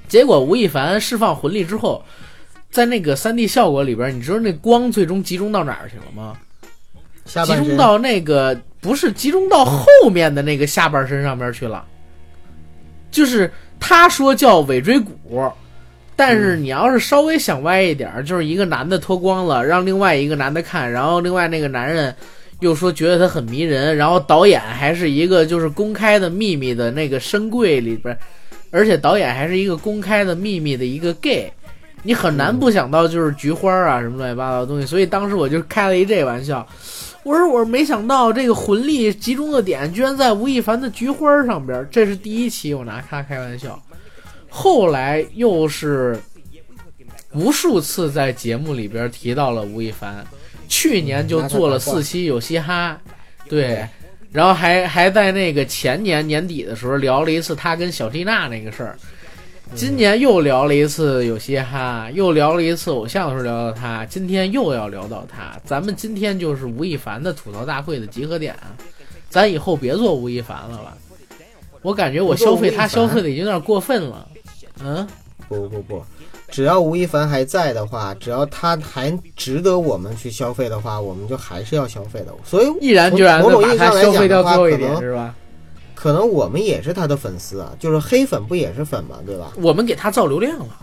[0.08, 2.04] 结果吴亦凡释放魂力之后，
[2.70, 6.36] 在那个三 D 效果里边，你知道那光最终集中到哪儿去了吗？
[7.24, 11.84] 集下半身中到那个不是集中到后面的那个下半身上面去了，
[13.10, 13.50] 就是
[13.80, 15.50] 他说叫尾椎骨，
[16.14, 22.14] 但是你要是稍微想歪一点儿，就是一个男的脱光了，让另外一个男的看，然后另外那个男人
[22.60, 28.16] 又说觉得他很迷人，然后导演还是一个就是公开的秘密的那个深柜里边，
[28.76, 31.50] 而且导演还是一个公开的秘密的一个 gay。
[32.02, 36.64] 你很难不想到就是菊花啊什么乱七八糟的东西，所以当时我就开了一这玩笑，
[37.24, 43.82] 我说我没想到这个魂力集中的点居然在吴亦凡的菊花上边儿，这是第一期我拿他开玩笑，
[44.48, 46.16] 后来又是
[47.32, 50.24] 无数次在节目里边提到了吴亦凡，
[50.68, 52.96] 去年就做了四期有嘻哈，
[53.48, 53.84] 对，
[54.36, 58.94] 然后还还在那个前年年底的时候聊了一次他跟小缇娜那个事儿。
[59.74, 65.58] 今年又聊了一次有嘻哈，又聊了一次偶像的时候聊到他，今天又要聊到他。
[65.64, 68.76] 咱们今天就是吴亦凡的吐槽大会的集合点啊！
[69.30, 70.94] 咱以后别做吴亦凡了吧？
[71.80, 74.28] 我感觉我消费他消费的已经有点过分了。
[74.84, 75.08] 嗯，
[75.48, 76.04] 不不不，
[76.48, 82.32] 只要吴亦凡还在的话，只要他还值得我们去消费的话，我们就还是要消费的。
[82.44, 85.34] 所以毅然决然的某种意义把他消上来讲的话，费掉最后一可能点是吧？
[85.94, 89.52] 可能我们也是他的粉丝啊，就是黑粉不也是粉嘛，对吧？
[89.56, 90.76] 我们给他造流量了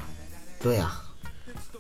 [0.62, 0.92] 对呀、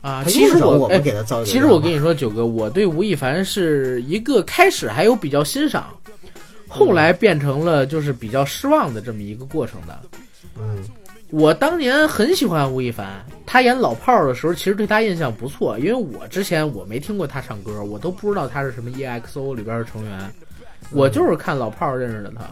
[0.01, 0.23] 啊！
[0.23, 5.87] 他其实我哎用不着我们，给他造流量其实我跟你说，九哥，我对吴亦凡是一个开始还有比较欣赏，
[6.67, 9.99] 后来变成了就是比较失望的这么一个过程的。
[10.57, 10.83] 嗯
[11.31, 20.19] 我当年很喜欢吴亦凡，他演老炮儿的时候，其实对他印象不错，因为我之前我没听过他唱歌，我都不知道他是什么 EXO 里边的成员，
[20.89, 22.49] 我就是看老炮儿认识的他。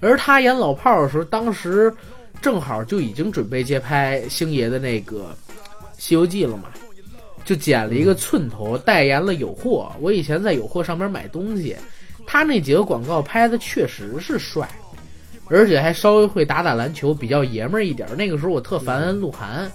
[0.00, 1.94] 而他演老炮儿的时候，当时
[2.40, 5.18] 正好就已经准备接拍星爷的那个
[5.96, 6.64] 《西游记》了嘛，
[7.44, 9.92] 就剪了一个寸头，代言了有货。
[10.00, 11.76] 我以前在有货上面买东西，
[12.26, 14.68] 他那几个广告拍的确实是帅。
[15.48, 18.16] 而且还稍微会打打篮球，比较爷们儿一点儿。
[18.16, 19.70] 那个时候我特烦鹿晗，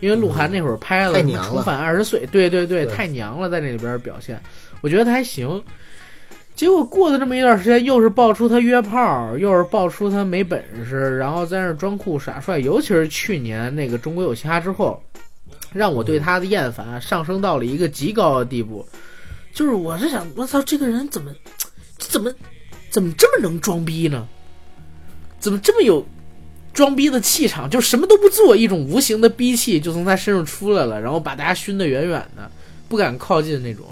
[0.00, 4.40] 因为鹿晗那会儿拍了重返二十岁》，对对对，太娘了，在那里边表现，
[4.80, 5.62] 我觉得他还行。
[6.56, 12.58] 结果过了这么一段时间，又是爆出他约炮，又是爆出他没本事，然后在那装酷耍帅。
[12.58, 15.02] 尤其是去年那个《中国有嘻哈》之后，
[15.72, 18.86] 让我对他的厌烦上升到了一个极高的地步。
[19.54, 21.32] 就是我是想，我操，这个人怎么
[21.98, 22.30] 怎么
[22.90, 24.28] 怎么这么能装逼呢？
[25.38, 26.04] 怎么这么有
[26.72, 27.68] 装逼的气场？
[27.68, 32.50] 就什么都不做，一种无形的逼气就从他身上出来了，然后把大家熏得远远的，
[32.88, 33.84] 不敢靠近那种。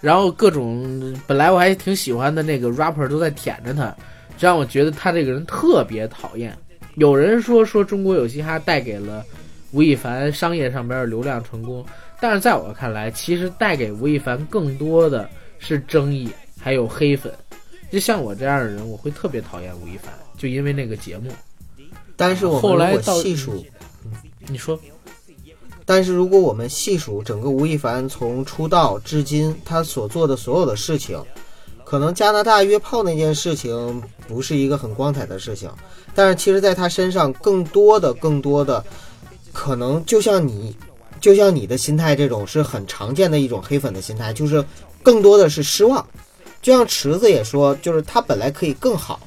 [0.00, 3.94] 然后各种本来我还挺喜欢的那个 rapper 都在舔着他，
[4.38, 6.56] 这让我觉得他这个人特别讨厌。
[6.96, 9.24] 有人说说中国有嘻哈带给了
[9.72, 11.84] 吴亦凡商业上边的流量成功，
[12.20, 15.28] 但是在我看来，其实带给吴亦凡更多的
[15.58, 16.30] 是争议，
[16.60, 17.32] 还有黑粉。
[17.90, 21.30] 就像我这样的人，我会特别讨厌吴亦凡，就因为那个节目。
[22.16, 23.64] 但是我们如果细数，
[24.48, 24.78] 你说，
[25.84, 31.22] 但是如果我们细数整个吴亦凡从出道至今他所做的所有的事情，
[31.84, 35.70] 可能加拿大约炮那件事情不是一个很光彩的事情，
[36.14, 38.84] 但是其实在他身上更多的、更多的，
[39.52, 40.76] 可能就像你，
[41.20, 44.64] 就像你的心态这种是很常见的一种黑粉的心态，就是
[45.02, 46.04] 更多的是失望。
[46.60, 49.20] 就像池子也说，就是他本来可以更好，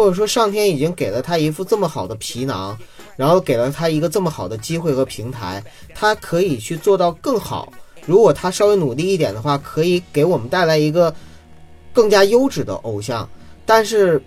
[0.00, 2.74] 或者说上天已经给了他一副这么好的皮囊，
[3.16, 5.62] 然后给了他一个这么好的机会和平台，
[5.94, 7.70] 他可以去做到更好。
[8.06, 11.14] 如果他稍微努力一点的话，可以给我们带来一个
[11.92, 13.28] 更加优质的偶像。
[13.66, 14.18] 但是，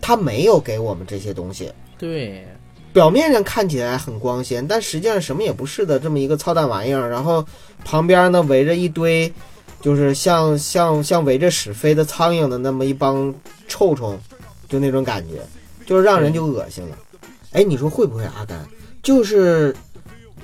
[0.00, 1.70] 他没有给我们这些东西。
[1.96, 2.44] 对，
[2.92, 7.08] 表面上看起来很光鲜，但实际上什么也不是的这么一个操蛋玩意儿。
[7.08, 7.46] 然后
[7.84, 9.32] 旁边呢围着一堆，
[9.80, 13.32] 就是像像像围着屎飞的苍蝇的那么一帮
[13.68, 14.18] 臭虫，
[14.70, 15.42] 就那种感觉，
[15.84, 16.96] 就是让人就恶心了。
[17.52, 18.64] 哎，你说会不会阿甘？
[19.02, 19.74] 就是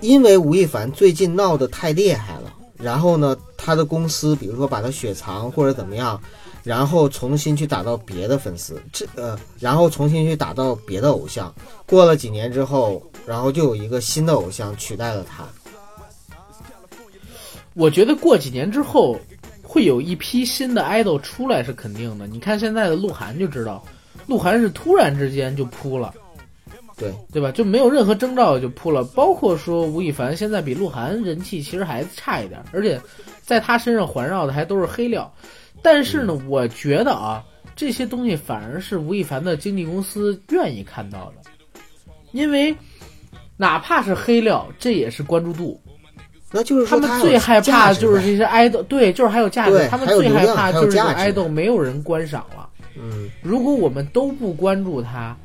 [0.01, 6.21] 因为吴亦凡最近闹得太厉害了，然后呢，他的公司比如说把他雪藏或者怎么样，
[6.65, 11.55] 然后重新去打到别的粉丝，这呃，然后重新去打到别的偶像。
[11.87, 15.47] 过了几年之后，然后就有一个新的偶像取代了他。
[17.75, 19.21] 我觉得过几年之后，
[19.63, 22.27] 会有一批新的 idol 出来是肯定的。
[22.27, 23.85] 你看现在的鹿晗就知道，
[24.27, 26.15] 鹿晗是突然之间就扑了，
[26.97, 27.51] 对对吧？
[27.53, 29.05] 就没有任何征兆就扑了。
[29.05, 33.01] 包括说吴亦凡现在比鹿晗人气其实还差一点，而且
[33.43, 35.33] 在他身上环绕的还都是黑料。
[35.83, 37.45] 但是呢，我觉得啊，
[37.77, 41.51] 这些东西反而是吴亦凡的经纪公司愿意看到的，
[42.33, 42.75] 因为
[43.57, 45.81] 哪怕是黑料，这也是关注度。
[46.51, 49.87] 那就是他们最害怕就是这些爱豆，对，就是还有价值。
[49.89, 52.66] 他们最害怕就是这爱豆没有人观赏了。
[52.99, 55.37] 嗯，如果我们都不关注他，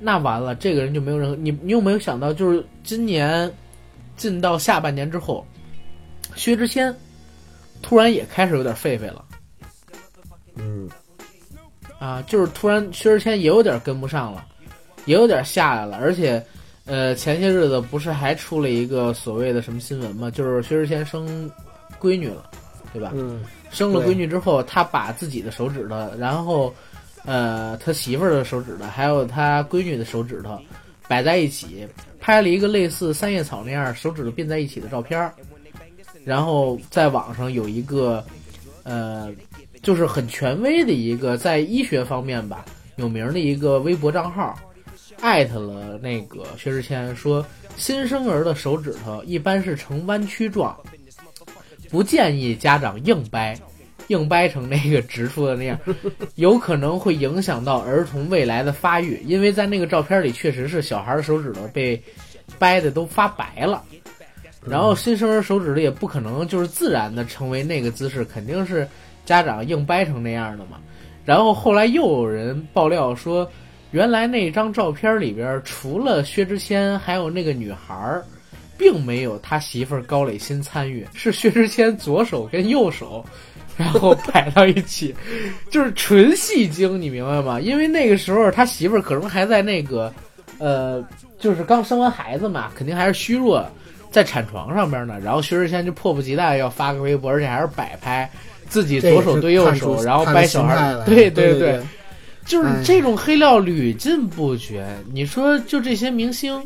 [0.00, 1.36] 那完了，这个人就没有任何。
[1.36, 3.50] 你你有没有想到，就是今年
[4.16, 5.46] 进到下半年之后，
[6.34, 6.94] 薛之谦
[7.80, 9.24] 突然也开始有点狒狒了
[10.56, 10.88] 嗯，
[11.98, 14.44] 啊，就是突然薛之谦也有点跟不上了，
[15.06, 16.44] 也有点下来了，而且。
[16.84, 20.28] 呃，前些日子不是还出了一个所谓的什么新闻吗？
[20.28, 21.48] 就是薛之谦生
[22.00, 22.50] 闺女了，
[22.92, 23.12] 对吧？
[23.14, 23.40] 嗯，
[23.72, 26.72] 生了闺女之后，他把自己的手指头，然后，
[27.24, 30.58] 呃，他媳妇儿的手指头，还有他闺女的手指头
[31.08, 31.88] 摆在一起，
[32.20, 35.32] 拍了一个类似三叶草那样手指头并在一起的照片儿，
[36.24, 38.24] 然后在网上有一个，
[38.82, 39.32] 呃，
[39.82, 42.64] 就是很权威的一个在医学方面吧
[42.96, 44.56] 有名的一个微博账号，
[45.20, 47.44] 艾特了那个薛之谦说，
[47.76, 50.78] 新生儿的手指头一般是呈弯曲状，
[51.92, 53.54] 不建议家长硬掰，
[54.08, 55.78] 硬掰成那个直出的那样，
[56.36, 59.20] 有可能会影响到儿童未来的发育。
[59.26, 62.02] 因为在那个照片里，确实是小孩的手指头被
[62.58, 63.84] 掰的都发白了，
[64.66, 68.88] 然后新生儿手指头也不可能就是自然的成为那个姿势，肯定是
[69.26, 70.78] 家长硬掰成那样的嘛。
[71.26, 73.48] 然后后来又有人爆料说，
[73.90, 78.24] 原来那张照片里边除了薛之谦，还有那个女孩儿。
[78.82, 83.24] 并没有他媳妇儿高磊鑫参与，是薛之谦左手跟右手，
[83.76, 85.14] 然后摆到一起，
[85.70, 87.60] 就是纯戏精，你明白吗？
[87.60, 90.12] 因为那个时候他媳妇儿可能还在那个，
[90.58, 91.00] 呃，
[91.38, 93.64] 就是刚生完孩子嘛，肯定还是虚弱，
[94.10, 95.16] 在产床上边呢。
[95.22, 98.28] 然后薛之谦就迫不及待要发个微博，而且还是摆拍
[98.68, 101.80] 自己左手对右手，然后掰小孩儿，对对对，
[102.44, 104.84] 就是这种黑料屡禁不绝。
[105.12, 106.60] 你说就这些明星。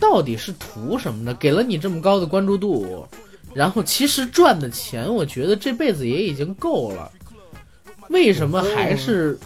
[0.00, 1.34] 到底是图什么呢？
[1.34, 3.06] 给了你这么高的关注度，
[3.54, 7.10] 然后其实赚的钱，我觉得这辈子也已经够了。
[8.08, 9.38] 为什么还是？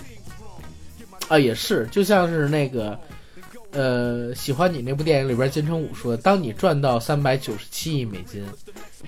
[1.29, 2.99] 啊，也是，就像是那个，
[3.71, 8.45] 呃，喜欢你那部电影里边，金城武说：“当你赚到三百九十七亿美金，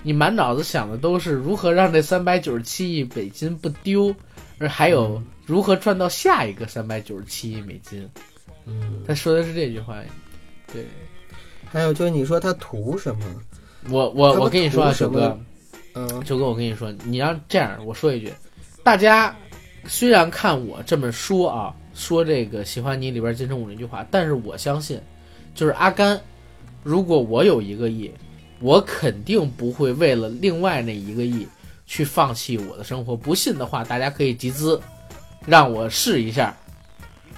[0.03, 4.14] 你满脑子想的都是如何让这三百九十七亿美金不丢，
[4.59, 8.09] 而还有如何赚到下一个三百九十七亿美金。”
[8.64, 10.01] 嗯，他说的是这句话，
[10.72, 10.86] 对。
[11.75, 13.25] 还有就是你说他图什么？
[13.91, 15.37] 我我我跟你说啊，九哥，
[15.95, 18.33] 嗯九哥，我跟你说，你要这样，我说一句，
[18.85, 19.35] 大家
[19.89, 25.01] 虽然看我这么说啊，说这个喜欢你里边金城武那句话，但是我相信，
[25.53, 26.18] 就是阿甘，
[26.85, 28.09] 如果我有一个亿，
[28.61, 31.45] 我肯定不会为了另外那一个亿
[31.87, 33.16] 去放弃我的生活。
[33.16, 34.81] 不信的话，大家可以集资，
[35.45, 36.57] 让我试一下。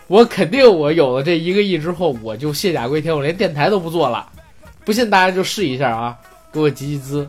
[0.08, 4.26] 我肯定，我有了这一个亿之后，我就卸甲归田，我连电台都不做了。
[4.84, 6.16] 不信大家就试一下啊，
[6.52, 7.28] 给我集集资。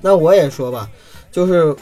[0.00, 0.88] 那我也说吧，
[1.30, 1.76] 就是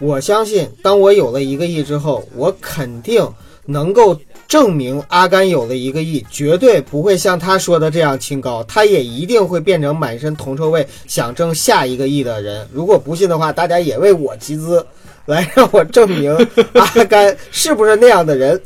[0.00, 3.24] 我相信，当我有了一个亿之后，我肯定
[3.64, 12.68] 能够证明阿甘有了一个亿，绝对不会像他说的这样清高，他也一定会变成满身铜臭味，想挣下一个亿的人。
[12.72, 14.84] 如果不信的话，大家也为我集资，
[15.26, 16.36] 来让我证明
[16.74, 18.60] 阿甘是不是那样的人。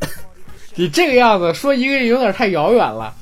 [0.80, 3.14] 你这个样子说一个亿有点太遥远了，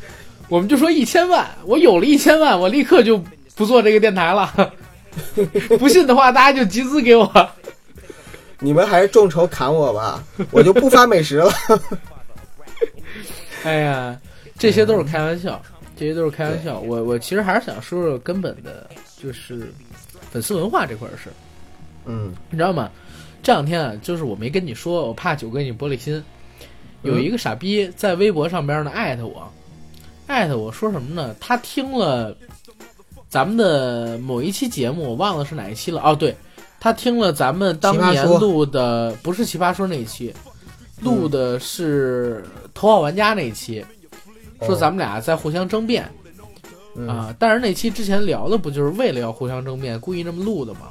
[0.48, 1.44] 我们就说一千万。
[1.64, 3.20] 我有了一千万，我立刻就
[3.56, 4.72] 不做这个电台了。
[5.76, 7.50] 不信的话，大家就集资给我。
[8.62, 11.52] 你们还是众筹砍我吧，我就不发美食了。
[13.64, 14.16] 哎呀，
[14.56, 15.60] 这些都是开玩笑，
[15.96, 16.78] 这些都是开玩笑。
[16.78, 18.88] 我我其实还是想说说根本的，
[19.20, 19.72] 就是
[20.30, 21.28] 粉丝文化这块事。
[22.04, 22.88] 嗯，你知道吗？
[23.42, 26.22] 这两天啊，就是我没跟你说，我怕九哥你玻璃心。
[27.02, 29.48] 有一个傻逼在微博上边呢艾特我，
[30.26, 31.34] 艾特我说什么呢？
[31.38, 32.36] 他听了
[33.28, 36.02] 咱们的某一期节目，我忘了是哪一期了。
[36.02, 36.34] 哦，对，
[36.80, 40.34] 他听了咱们当年录的，不是奇葩说那一期，
[41.00, 42.44] 录的是
[42.74, 43.84] 头号玩家那一期，
[44.62, 46.10] 说咱们俩在互相争辩
[47.06, 47.34] 啊。
[47.38, 50.88] 但是那期之前聊的不就是为了要互相争辩，故意这么录的吗？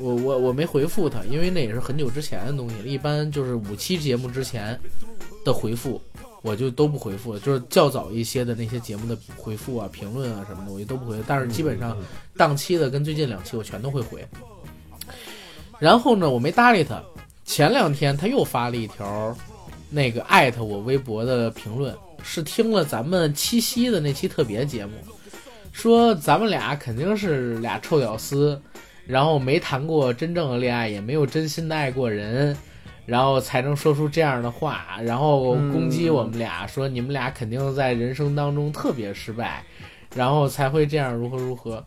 [0.00, 4.78] 我我我没回复他，因为那也是很久之前的东西了，一般就是五期节目之前。
[5.44, 6.00] 的回复
[6.42, 11.18] 我就都不回复了，就是较早一些的那些节目的回复啊、评论啊什么的，我就都不回。
[11.26, 11.96] 但是基本上
[12.36, 14.24] 档期的跟最近两期我全都会回。
[15.78, 17.02] 然后呢，我没搭理他。
[17.44, 19.36] 前两天他又发了一条
[19.90, 24.92] 那个艾特我微博的评论，是听了咱们七夕的那期特别节目，
[25.72, 28.60] 说咱们俩肯定是俩臭屌丝，
[29.06, 32.56] 然后没谈过真正的恋爱，也没有真心的爱过人。
[33.08, 39.64] 然后才能说出这样的话，然后攻击我们俩，说你们俩肯定在人生当中特别失败，
[40.14, 41.82] 然后才会这样如何如何。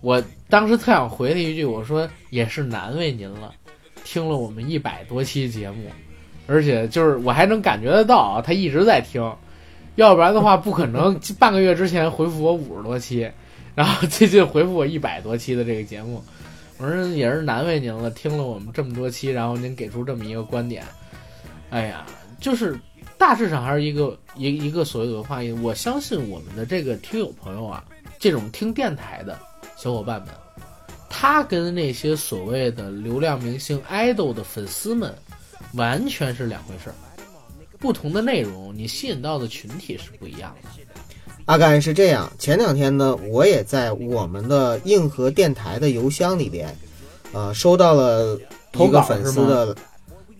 [0.00, 3.52] 我当时特想回他一句，我说也是难为您了，
[4.04, 5.90] 听了我们一百多期节目，
[6.46, 9.20] 而且就是我还能感觉得到他一直在听，
[9.96, 13.28] 要不然的话不可能 半个月之前回复我五十多期，
[13.74, 16.22] 然后最近回复我一百多期的这个节目。
[16.82, 20.84] 我说也是难为您了，听了我们这么多期，然后您给出这么一个观点，
[21.70, 22.04] 哎呀，
[22.40, 22.76] 就是
[23.16, 25.38] 大致上还是一个一一个所谓的文化。
[25.62, 27.84] 我相信我们的这个听友朋友啊，
[28.18, 29.38] 这种听电台的
[29.76, 30.30] 小伙伴们，
[31.08, 35.14] 他跟那些所谓的流量明星、爱豆的粉丝们
[35.74, 36.94] 完全是两回事儿。
[37.78, 40.68] 不同的内容，你吸引到的群体是不一样的。
[41.46, 46.74] 阿甘是这样，前两天呢，我也在我们的硬核电台的邮箱里边，
[47.32, 48.38] 呃，收到了
[48.74, 49.76] 一个粉丝的，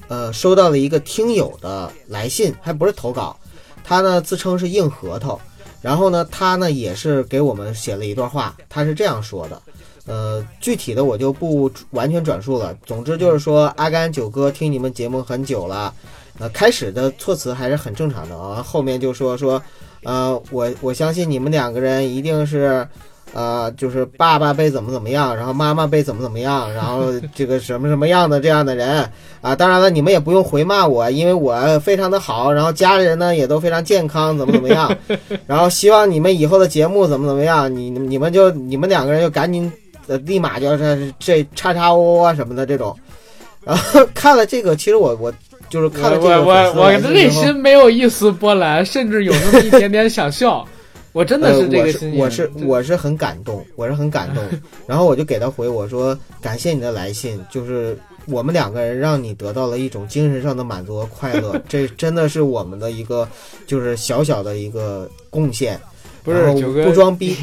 [0.07, 3.37] 呃，收到了一个听友的来信，还不是投稿，
[3.83, 5.41] 他呢自称是硬核桃，
[5.81, 9.63] 然后呢，他呢也是给我们写了一段话，他是这样说的，
[10.07, 15.93] 呃，具体的我就不完全转述了，总之就是说，阿甘九哥听你们节目很久了，
[16.39, 19.61] 呃，开始的措辞还是很正常的啊，后面就说说。
[20.05, 22.87] 呃，我我相信你们两个人一定是，
[23.33, 29.09] 呃，就是爸爸被怎么怎么样，然后妈妈被怎么怎么样，然后 这个什么什么样的这样的人
[29.41, 29.55] 啊。
[29.55, 34.93] 当然了，你们也不用回骂我，因为我非常的好，然后家里人呢也都非常健康，怎么怎么样。
[35.47, 39.71] 然后希望你们以后的节目怎么怎么样，你你们就你们两个人就赶紧，
[40.09, 42.97] 呃，立马就是这叉叉窝窝什么的这种。
[43.65, 45.33] 然后看了这个，其实我我。
[45.73, 50.69] 就是看了这个，我我我内心没有一丝波澜，甚至有那么一点点想笑。
[51.13, 54.45] 我真的是这个心我是我是很感动，我是很感动。
[54.87, 57.97] 然后我就给他回我说：“感谢你的来信，就是
[58.27, 63.27] 我们两个人让你得到了一种精神上的满足和快乐， 这真的是我们的一个
[63.67, 65.81] 就是小小的一个贡献。”
[66.25, 66.53] 不是
[66.85, 67.35] 不装逼。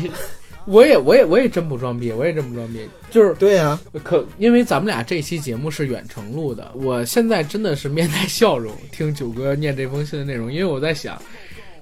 [0.70, 11.20] 我也我也我也真不装逼，我也真不装逼，就是对呀，可因为咱们俩这期节目是远程录的，我现在真的是面带笑容听九哥念这封信的内容，因为我在想，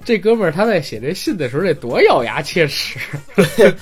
[0.06, 2.98] 这哥们儿他在写这信的时候得多咬牙切齿，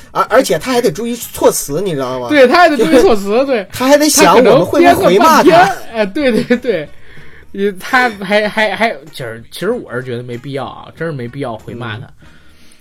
[0.10, 2.30] 而而且他还得注意措辞，你知道吗？
[2.30, 3.64] 对他还得注意措辞， 对。
[3.72, 12.10] 他还得想我们会不会回骂他，哎，对对对，他还还还其实其实我是觉得没必要啊，真是没必要回骂他。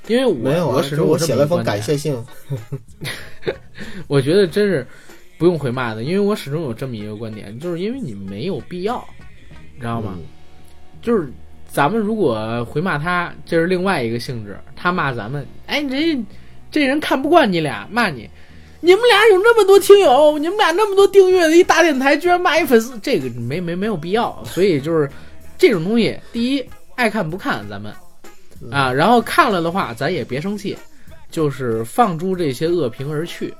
[0.06, 2.14] 因为我我始终我写了封感谢信，
[4.06, 4.86] 我觉得真是
[5.38, 9.02] 不用回骂的，因为我始终有这么一个观点，就是因为你没有必要，
[9.74, 10.18] 你知道吗？
[11.00, 11.32] 就是
[11.66, 16.18] 咱们如果回骂他，这是另外一个性质；他骂咱们，哎，这
[16.70, 18.28] 这人看不惯你俩，骂你。
[18.80, 24.44] 你们俩有那么多听友，你们俩那么多订阅的一大电台，居然骂一粉丝，这个没没没有必要。
[24.44, 25.10] 所以就是
[25.56, 26.62] 这种东西，第一
[26.94, 27.90] 爱看不看咱们
[28.70, 30.76] 啊，然后看了的话，咱也别生气，
[31.30, 33.54] 就是放诸这些恶评而去。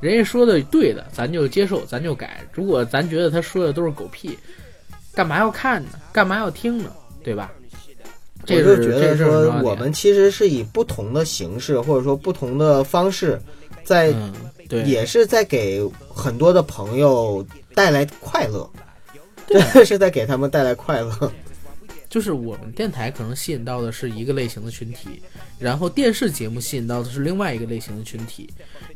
[0.00, 2.42] 人家说的对的，咱就接受，咱就改。
[2.52, 4.38] 如果咱觉得他说的都是狗屁，
[5.14, 5.90] 干嘛要看呢？
[6.12, 6.90] 干嘛要听呢？
[7.22, 7.52] 对吧？
[8.42, 13.38] 我这就是觉得这是我们其实是以不同的形式，或者说不同的方式，
[13.84, 14.32] 在嗯，
[14.66, 17.44] 对，也是在给很多的朋友
[17.74, 18.68] 带来快乐，
[19.46, 21.30] 真的 是在给他们带来快乐。
[22.10, 25.22] 就是我们电台可能吸引到的是一个类型的群体，
[25.60, 28.50] 然后电视节目吸引到的是另外一个类型的群体，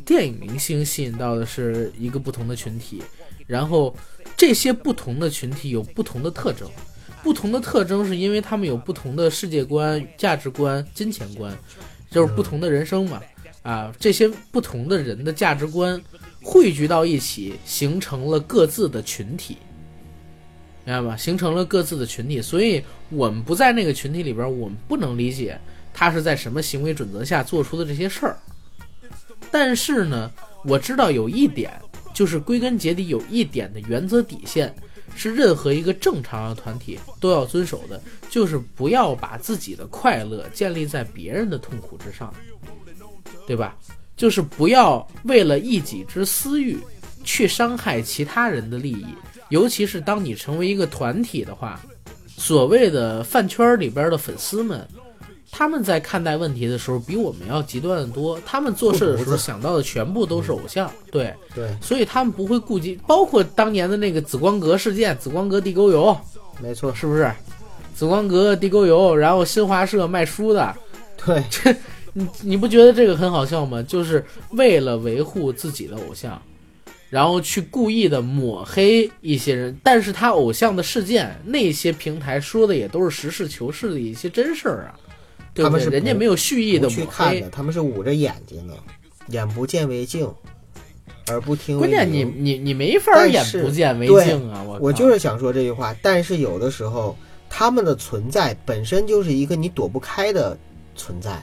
[0.05, 3.01] 电影明星吸引到的是一个不同的群体，
[3.47, 3.97] 然后
[4.37, 6.69] 这些不同的群体有不同的特征，
[7.23, 11.57] 不同的特征是因为他们有不同的世界观、价值观、金钱观，
[12.11, 13.23] 就是不同的人生嘛。
[13.63, 15.99] 啊，这些不同的人的价值观
[16.43, 19.57] 汇聚到一起，形成了各自的群体。
[20.85, 21.17] 明白吧？
[21.17, 25.59] 形成了各自的群体，所以我们不在那个群体里边，我们不能理解
[25.93, 28.39] 他是在什么行为准则下做出的这些事儿。
[29.51, 30.31] 但是呢，
[30.65, 31.73] 我知道有一点，
[32.13, 34.75] 就是归根结底有一点的原则底线，
[35.15, 42.33] 是任何一个正常的团体都要遵守的，就是不要把自己的快乐建立在别人的痛苦之上，
[43.47, 43.77] 对吧？
[44.17, 46.79] 就是不要为了一己之私欲
[47.25, 49.07] 去伤害其他人的利益。
[49.55, 51.81] 尤其是当你成为一个团体的话，
[52.37, 54.85] 所谓的饭圈里边的粉丝们，
[55.53, 58.37] 他们在看待问题的时候比我们要极端的多。
[58.45, 66.17] 他们做事的时候想到的全部都是偶像，对，对，所以他们不会顾及，包括当年的那个紫光阁事件，紫光阁地沟油
[66.61, 67.33] 没错，是不是？
[67.95, 70.75] 紫光阁地沟油，然后新华社卖书的，
[71.25, 71.73] 对，这
[72.13, 73.81] 你你不觉得这个很好笑吗？
[73.85, 76.43] 就是为了维护自己的偶像，
[77.15, 84.99] 然后去故意的抹黑一些人，但是他偶像的事件，那些平台说的也都是实事求是的一些真事儿啊，
[85.55, 85.65] 对不对？
[85.65, 88.75] 他们是不人家没有蓄意的去抹黑看的，，他们是捂着眼睛的，
[89.29, 90.29] 眼不见为净，
[91.29, 94.65] 耳不听为关键你你你没法眼不见为净啊！
[94.65, 97.17] 我我就是想说这句话，但是有的时候
[97.49, 100.59] 他们的存在本身就是一个你躲不开的
[100.97, 101.41] 存在，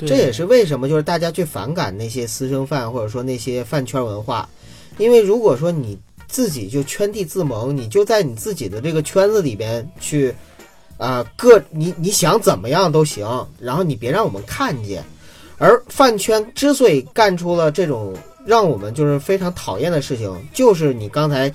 [0.00, 4.46] 这也是为什么就是大家去反感那些私生饭或者说那些饭圈文化，
[4.98, 10.34] 因为如果说你自己就圈地自萌，你就在你自己的这个圈子里边去，
[10.98, 15.02] 啊、各你你想怎么样都行，然后你别让我们看见。
[15.56, 21.52] 而饭圈之所以干出了这种让我们就是非常讨厌的事情，就是你刚才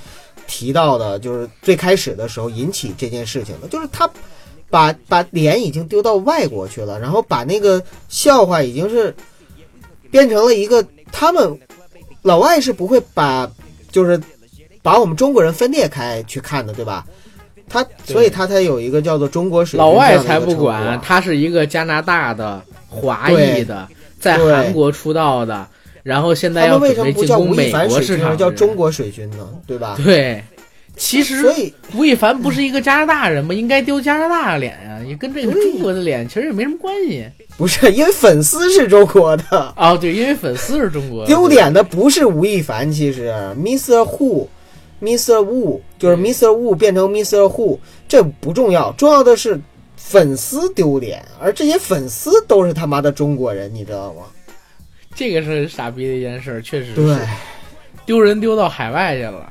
[0.48, 4.10] 提到的，就是最开始的时候引起这件事情的，就是他
[4.70, 9.16] 把把脸已经丢到外国去了，然后把那个笑话已经是
[10.12, 11.58] 变成了一个他们
[12.24, 13.50] 老外是不会把
[13.92, 14.20] 就是
[14.82, 17.06] 把我们中国人分裂开去看的，对吧？
[17.70, 23.88] 他所以他才有一个叫做中国水军老外才不管，他是一个加拿大的华裔的，
[24.20, 25.66] 在韩国出道的，
[26.04, 28.76] 然后现在为什要准备么不叫美国市场，叫中。
[28.76, 29.48] 国水军呢？
[29.66, 29.98] 对吧？
[30.04, 30.44] 对，
[30.96, 33.54] 其实所以吴亦凡不是一个加拿大人吗？
[33.54, 37.26] 应该丢加拿大的脸呀、也跟这个中国的脸其实也没什么关系。
[37.58, 44.06] 不是因为粉丝是中国的，哦，对，因为粉丝是中国的丢脸的不是吴亦凡，其实 Mr.
[44.06, 44.48] Who。
[45.02, 45.44] Mr.
[45.44, 46.48] Wu 就是 Mr.
[46.48, 47.40] Wu 变成 Mr.
[47.40, 47.78] Who，
[48.08, 49.60] 这不重要，重要的是
[49.98, 54.22] 粉丝丢脸，而这些粉丝都是他妈的中国人，你知道吗？
[55.14, 57.20] 这个是傻逼的一件事儿，确实对是，
[58.06, 59.50] 丢人丢到海外去了。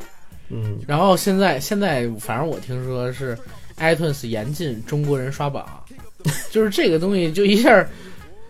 [0.55, 3.37] 嗯，然后现在现在反正我听说是
[3.79, 5.67] iTunes 严禁中国人刷榜，
[6.53, 7.89] 就是这个东西就一下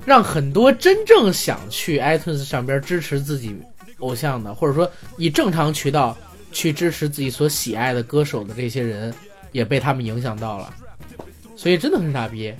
[0.04, 3.56] 让很多真正想去 iTunes 上边支持自己
[4.00, 6.16] 偶像的，或者说以正常渠道
[6.50, 9.14] 去支持自己所喜爱的歌手的这些人，
[9.52, 10.74] 也被他们影响到了，
[11.54, 12.52] 所以真的很傻逼。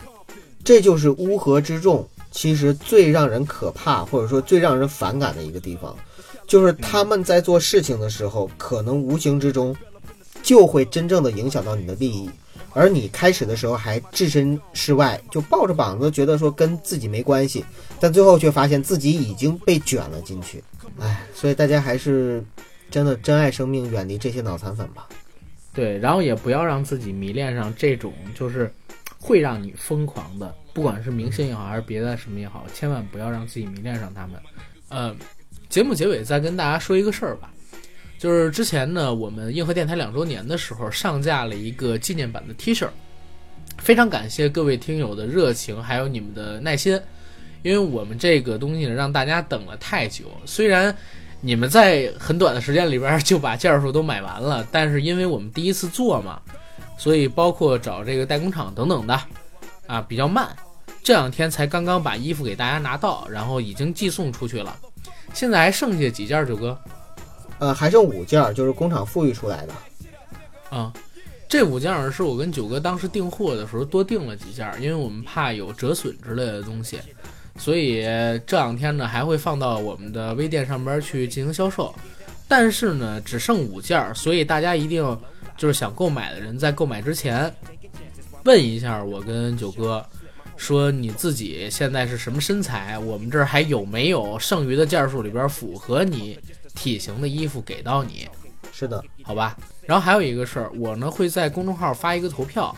[0.62, 5.96] 这就是乌合之众，其实最让人可怕，或者说最让人反感的一个地方，
[6.52, 9.74] 就是他们在做事情的时候，可能无形之中
[10.42, 12.28] 就会真正的影响到你的利益，
[12.74, 17.64] 而你开始的时候还置身事外，就抱着膀子觉得说跟自己没关系，
[17.98, 20.62] 但最后却发现自己已经被卷了进去。
[21.00, 22.44] 唉，所以大家还是
[22.90, 25.08] 真的珍爱生命，远离这些脑残粉吧。
[25.72, 28.70] 对，然后也不要让自己迷恋上这种就是
[29.18, 34.38] 会让你疯狂的，不管是明星也好，还是别的什么也好，千万不要让自己迷恋上他们。
[34.90, 35.16] 呃，
[35.72, 37.50] 节目结尾再跟大家说一个事儿吧，
[38.18, 42.86] 就是之前呢，我们硬核电台两周年的时候上架了一个纪念版的 T 恤，
[43.78, 47.00] 非常感谢各位听友的热情，还有你们的耐心，
[47.62, 50.26] 因为我们这个东西呢，让大家等了太久。
[50.44, 50.94] 虽然
[51.40, 56.38] 你们在很短的时间里边就把件数都买完了，但是因为我们第一次做嘛，
[56.98, 59.18] 所以包括找这个代工厂等等的，
[59.86, 60.54] 啊，比较慢。
[61.02, 64.78] 这两天才刚刚把衣服给大家拿到，然后已经寄送出去了。
[65.32, 66.78] 现在还剩下几件，九哥？
[67.58, 69.72] 呃，还剩五件，就是工厂富裕出来的。
[70.70, 70.92] 啊。
[71.48, 76.98] 这五件是我跟九哥当时订货的时候多订了几件，因为我们怕有折损之类的东西，
[77.58, 78.02] 所以
[78.46, 81.94] 这两天呢还会放到我们的微店上边去进行销售。
[82.48, 85.04] 但是呢只剩五件，所以大家一定
[85.58, 87.54] 就是想购买的人在购买之前
[88.44, 90.02] 问一下我跟九哥，
[90.62, 96.38] 说你自己现在是什么身材，我们这儿还有没有剩余的件数里边符合你
[96.72, 98.28] 体型的衣服给到你。
[98.72, 99.58] 是的，好吧。
[99.84, 102.74] 然后还有一个事儿，我呢会在公众号发一个投票，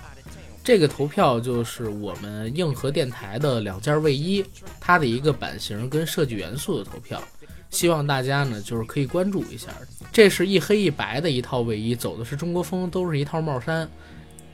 [0.64, 4.42] 这个投票就是我们硬核电台的两件卫衣，
[4.80, 7.22] 它的一个版型跟设计元素的投票，
[7.68, 9.68] 希望大家呢就是可以关注一下。
[10.10, 13.86] 这是一黑一白的一套卫衣，走的是中国风，都是一套帽衫，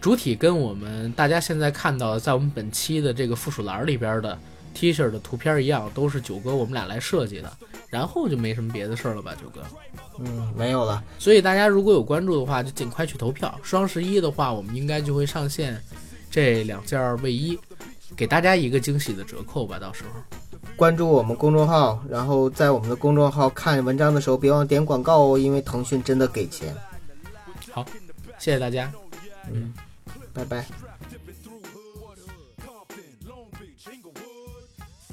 [0.01, 4.39] 主体跟我们大家现在看到的在我们本期的这个附属栏里边的
[4.73, 7.53] T 恤的图片一样，都是九哥我们俩来设计的。
[7.89, 9.61] 然后就没什么别的事儿了吧，九哥？
[10.21, 11.03] 嗯，没有了。
[11.19, 13.53] 所以大家如果有关注的话，就尽快去投票。
[13.65, 15.83] 双十一的话，我们应该就会上线
[16.31, 17.59] 这两件卫衣，
[18.17, 19.77] 给大家一个惊喜的折扣吧。
[19.77, 20.21] 到时候
[20.77, 26.73] 关注我们公众号，然后在我们的公众号看文章的时候，别忘点广告哦，因为腾讯真的给钱。
[27.73, 27.85] 好，
[28.39, 28.91] 谢谢大家。
[29.53, 29.75] 嗯，
[30.45, 30.90] 拜拜。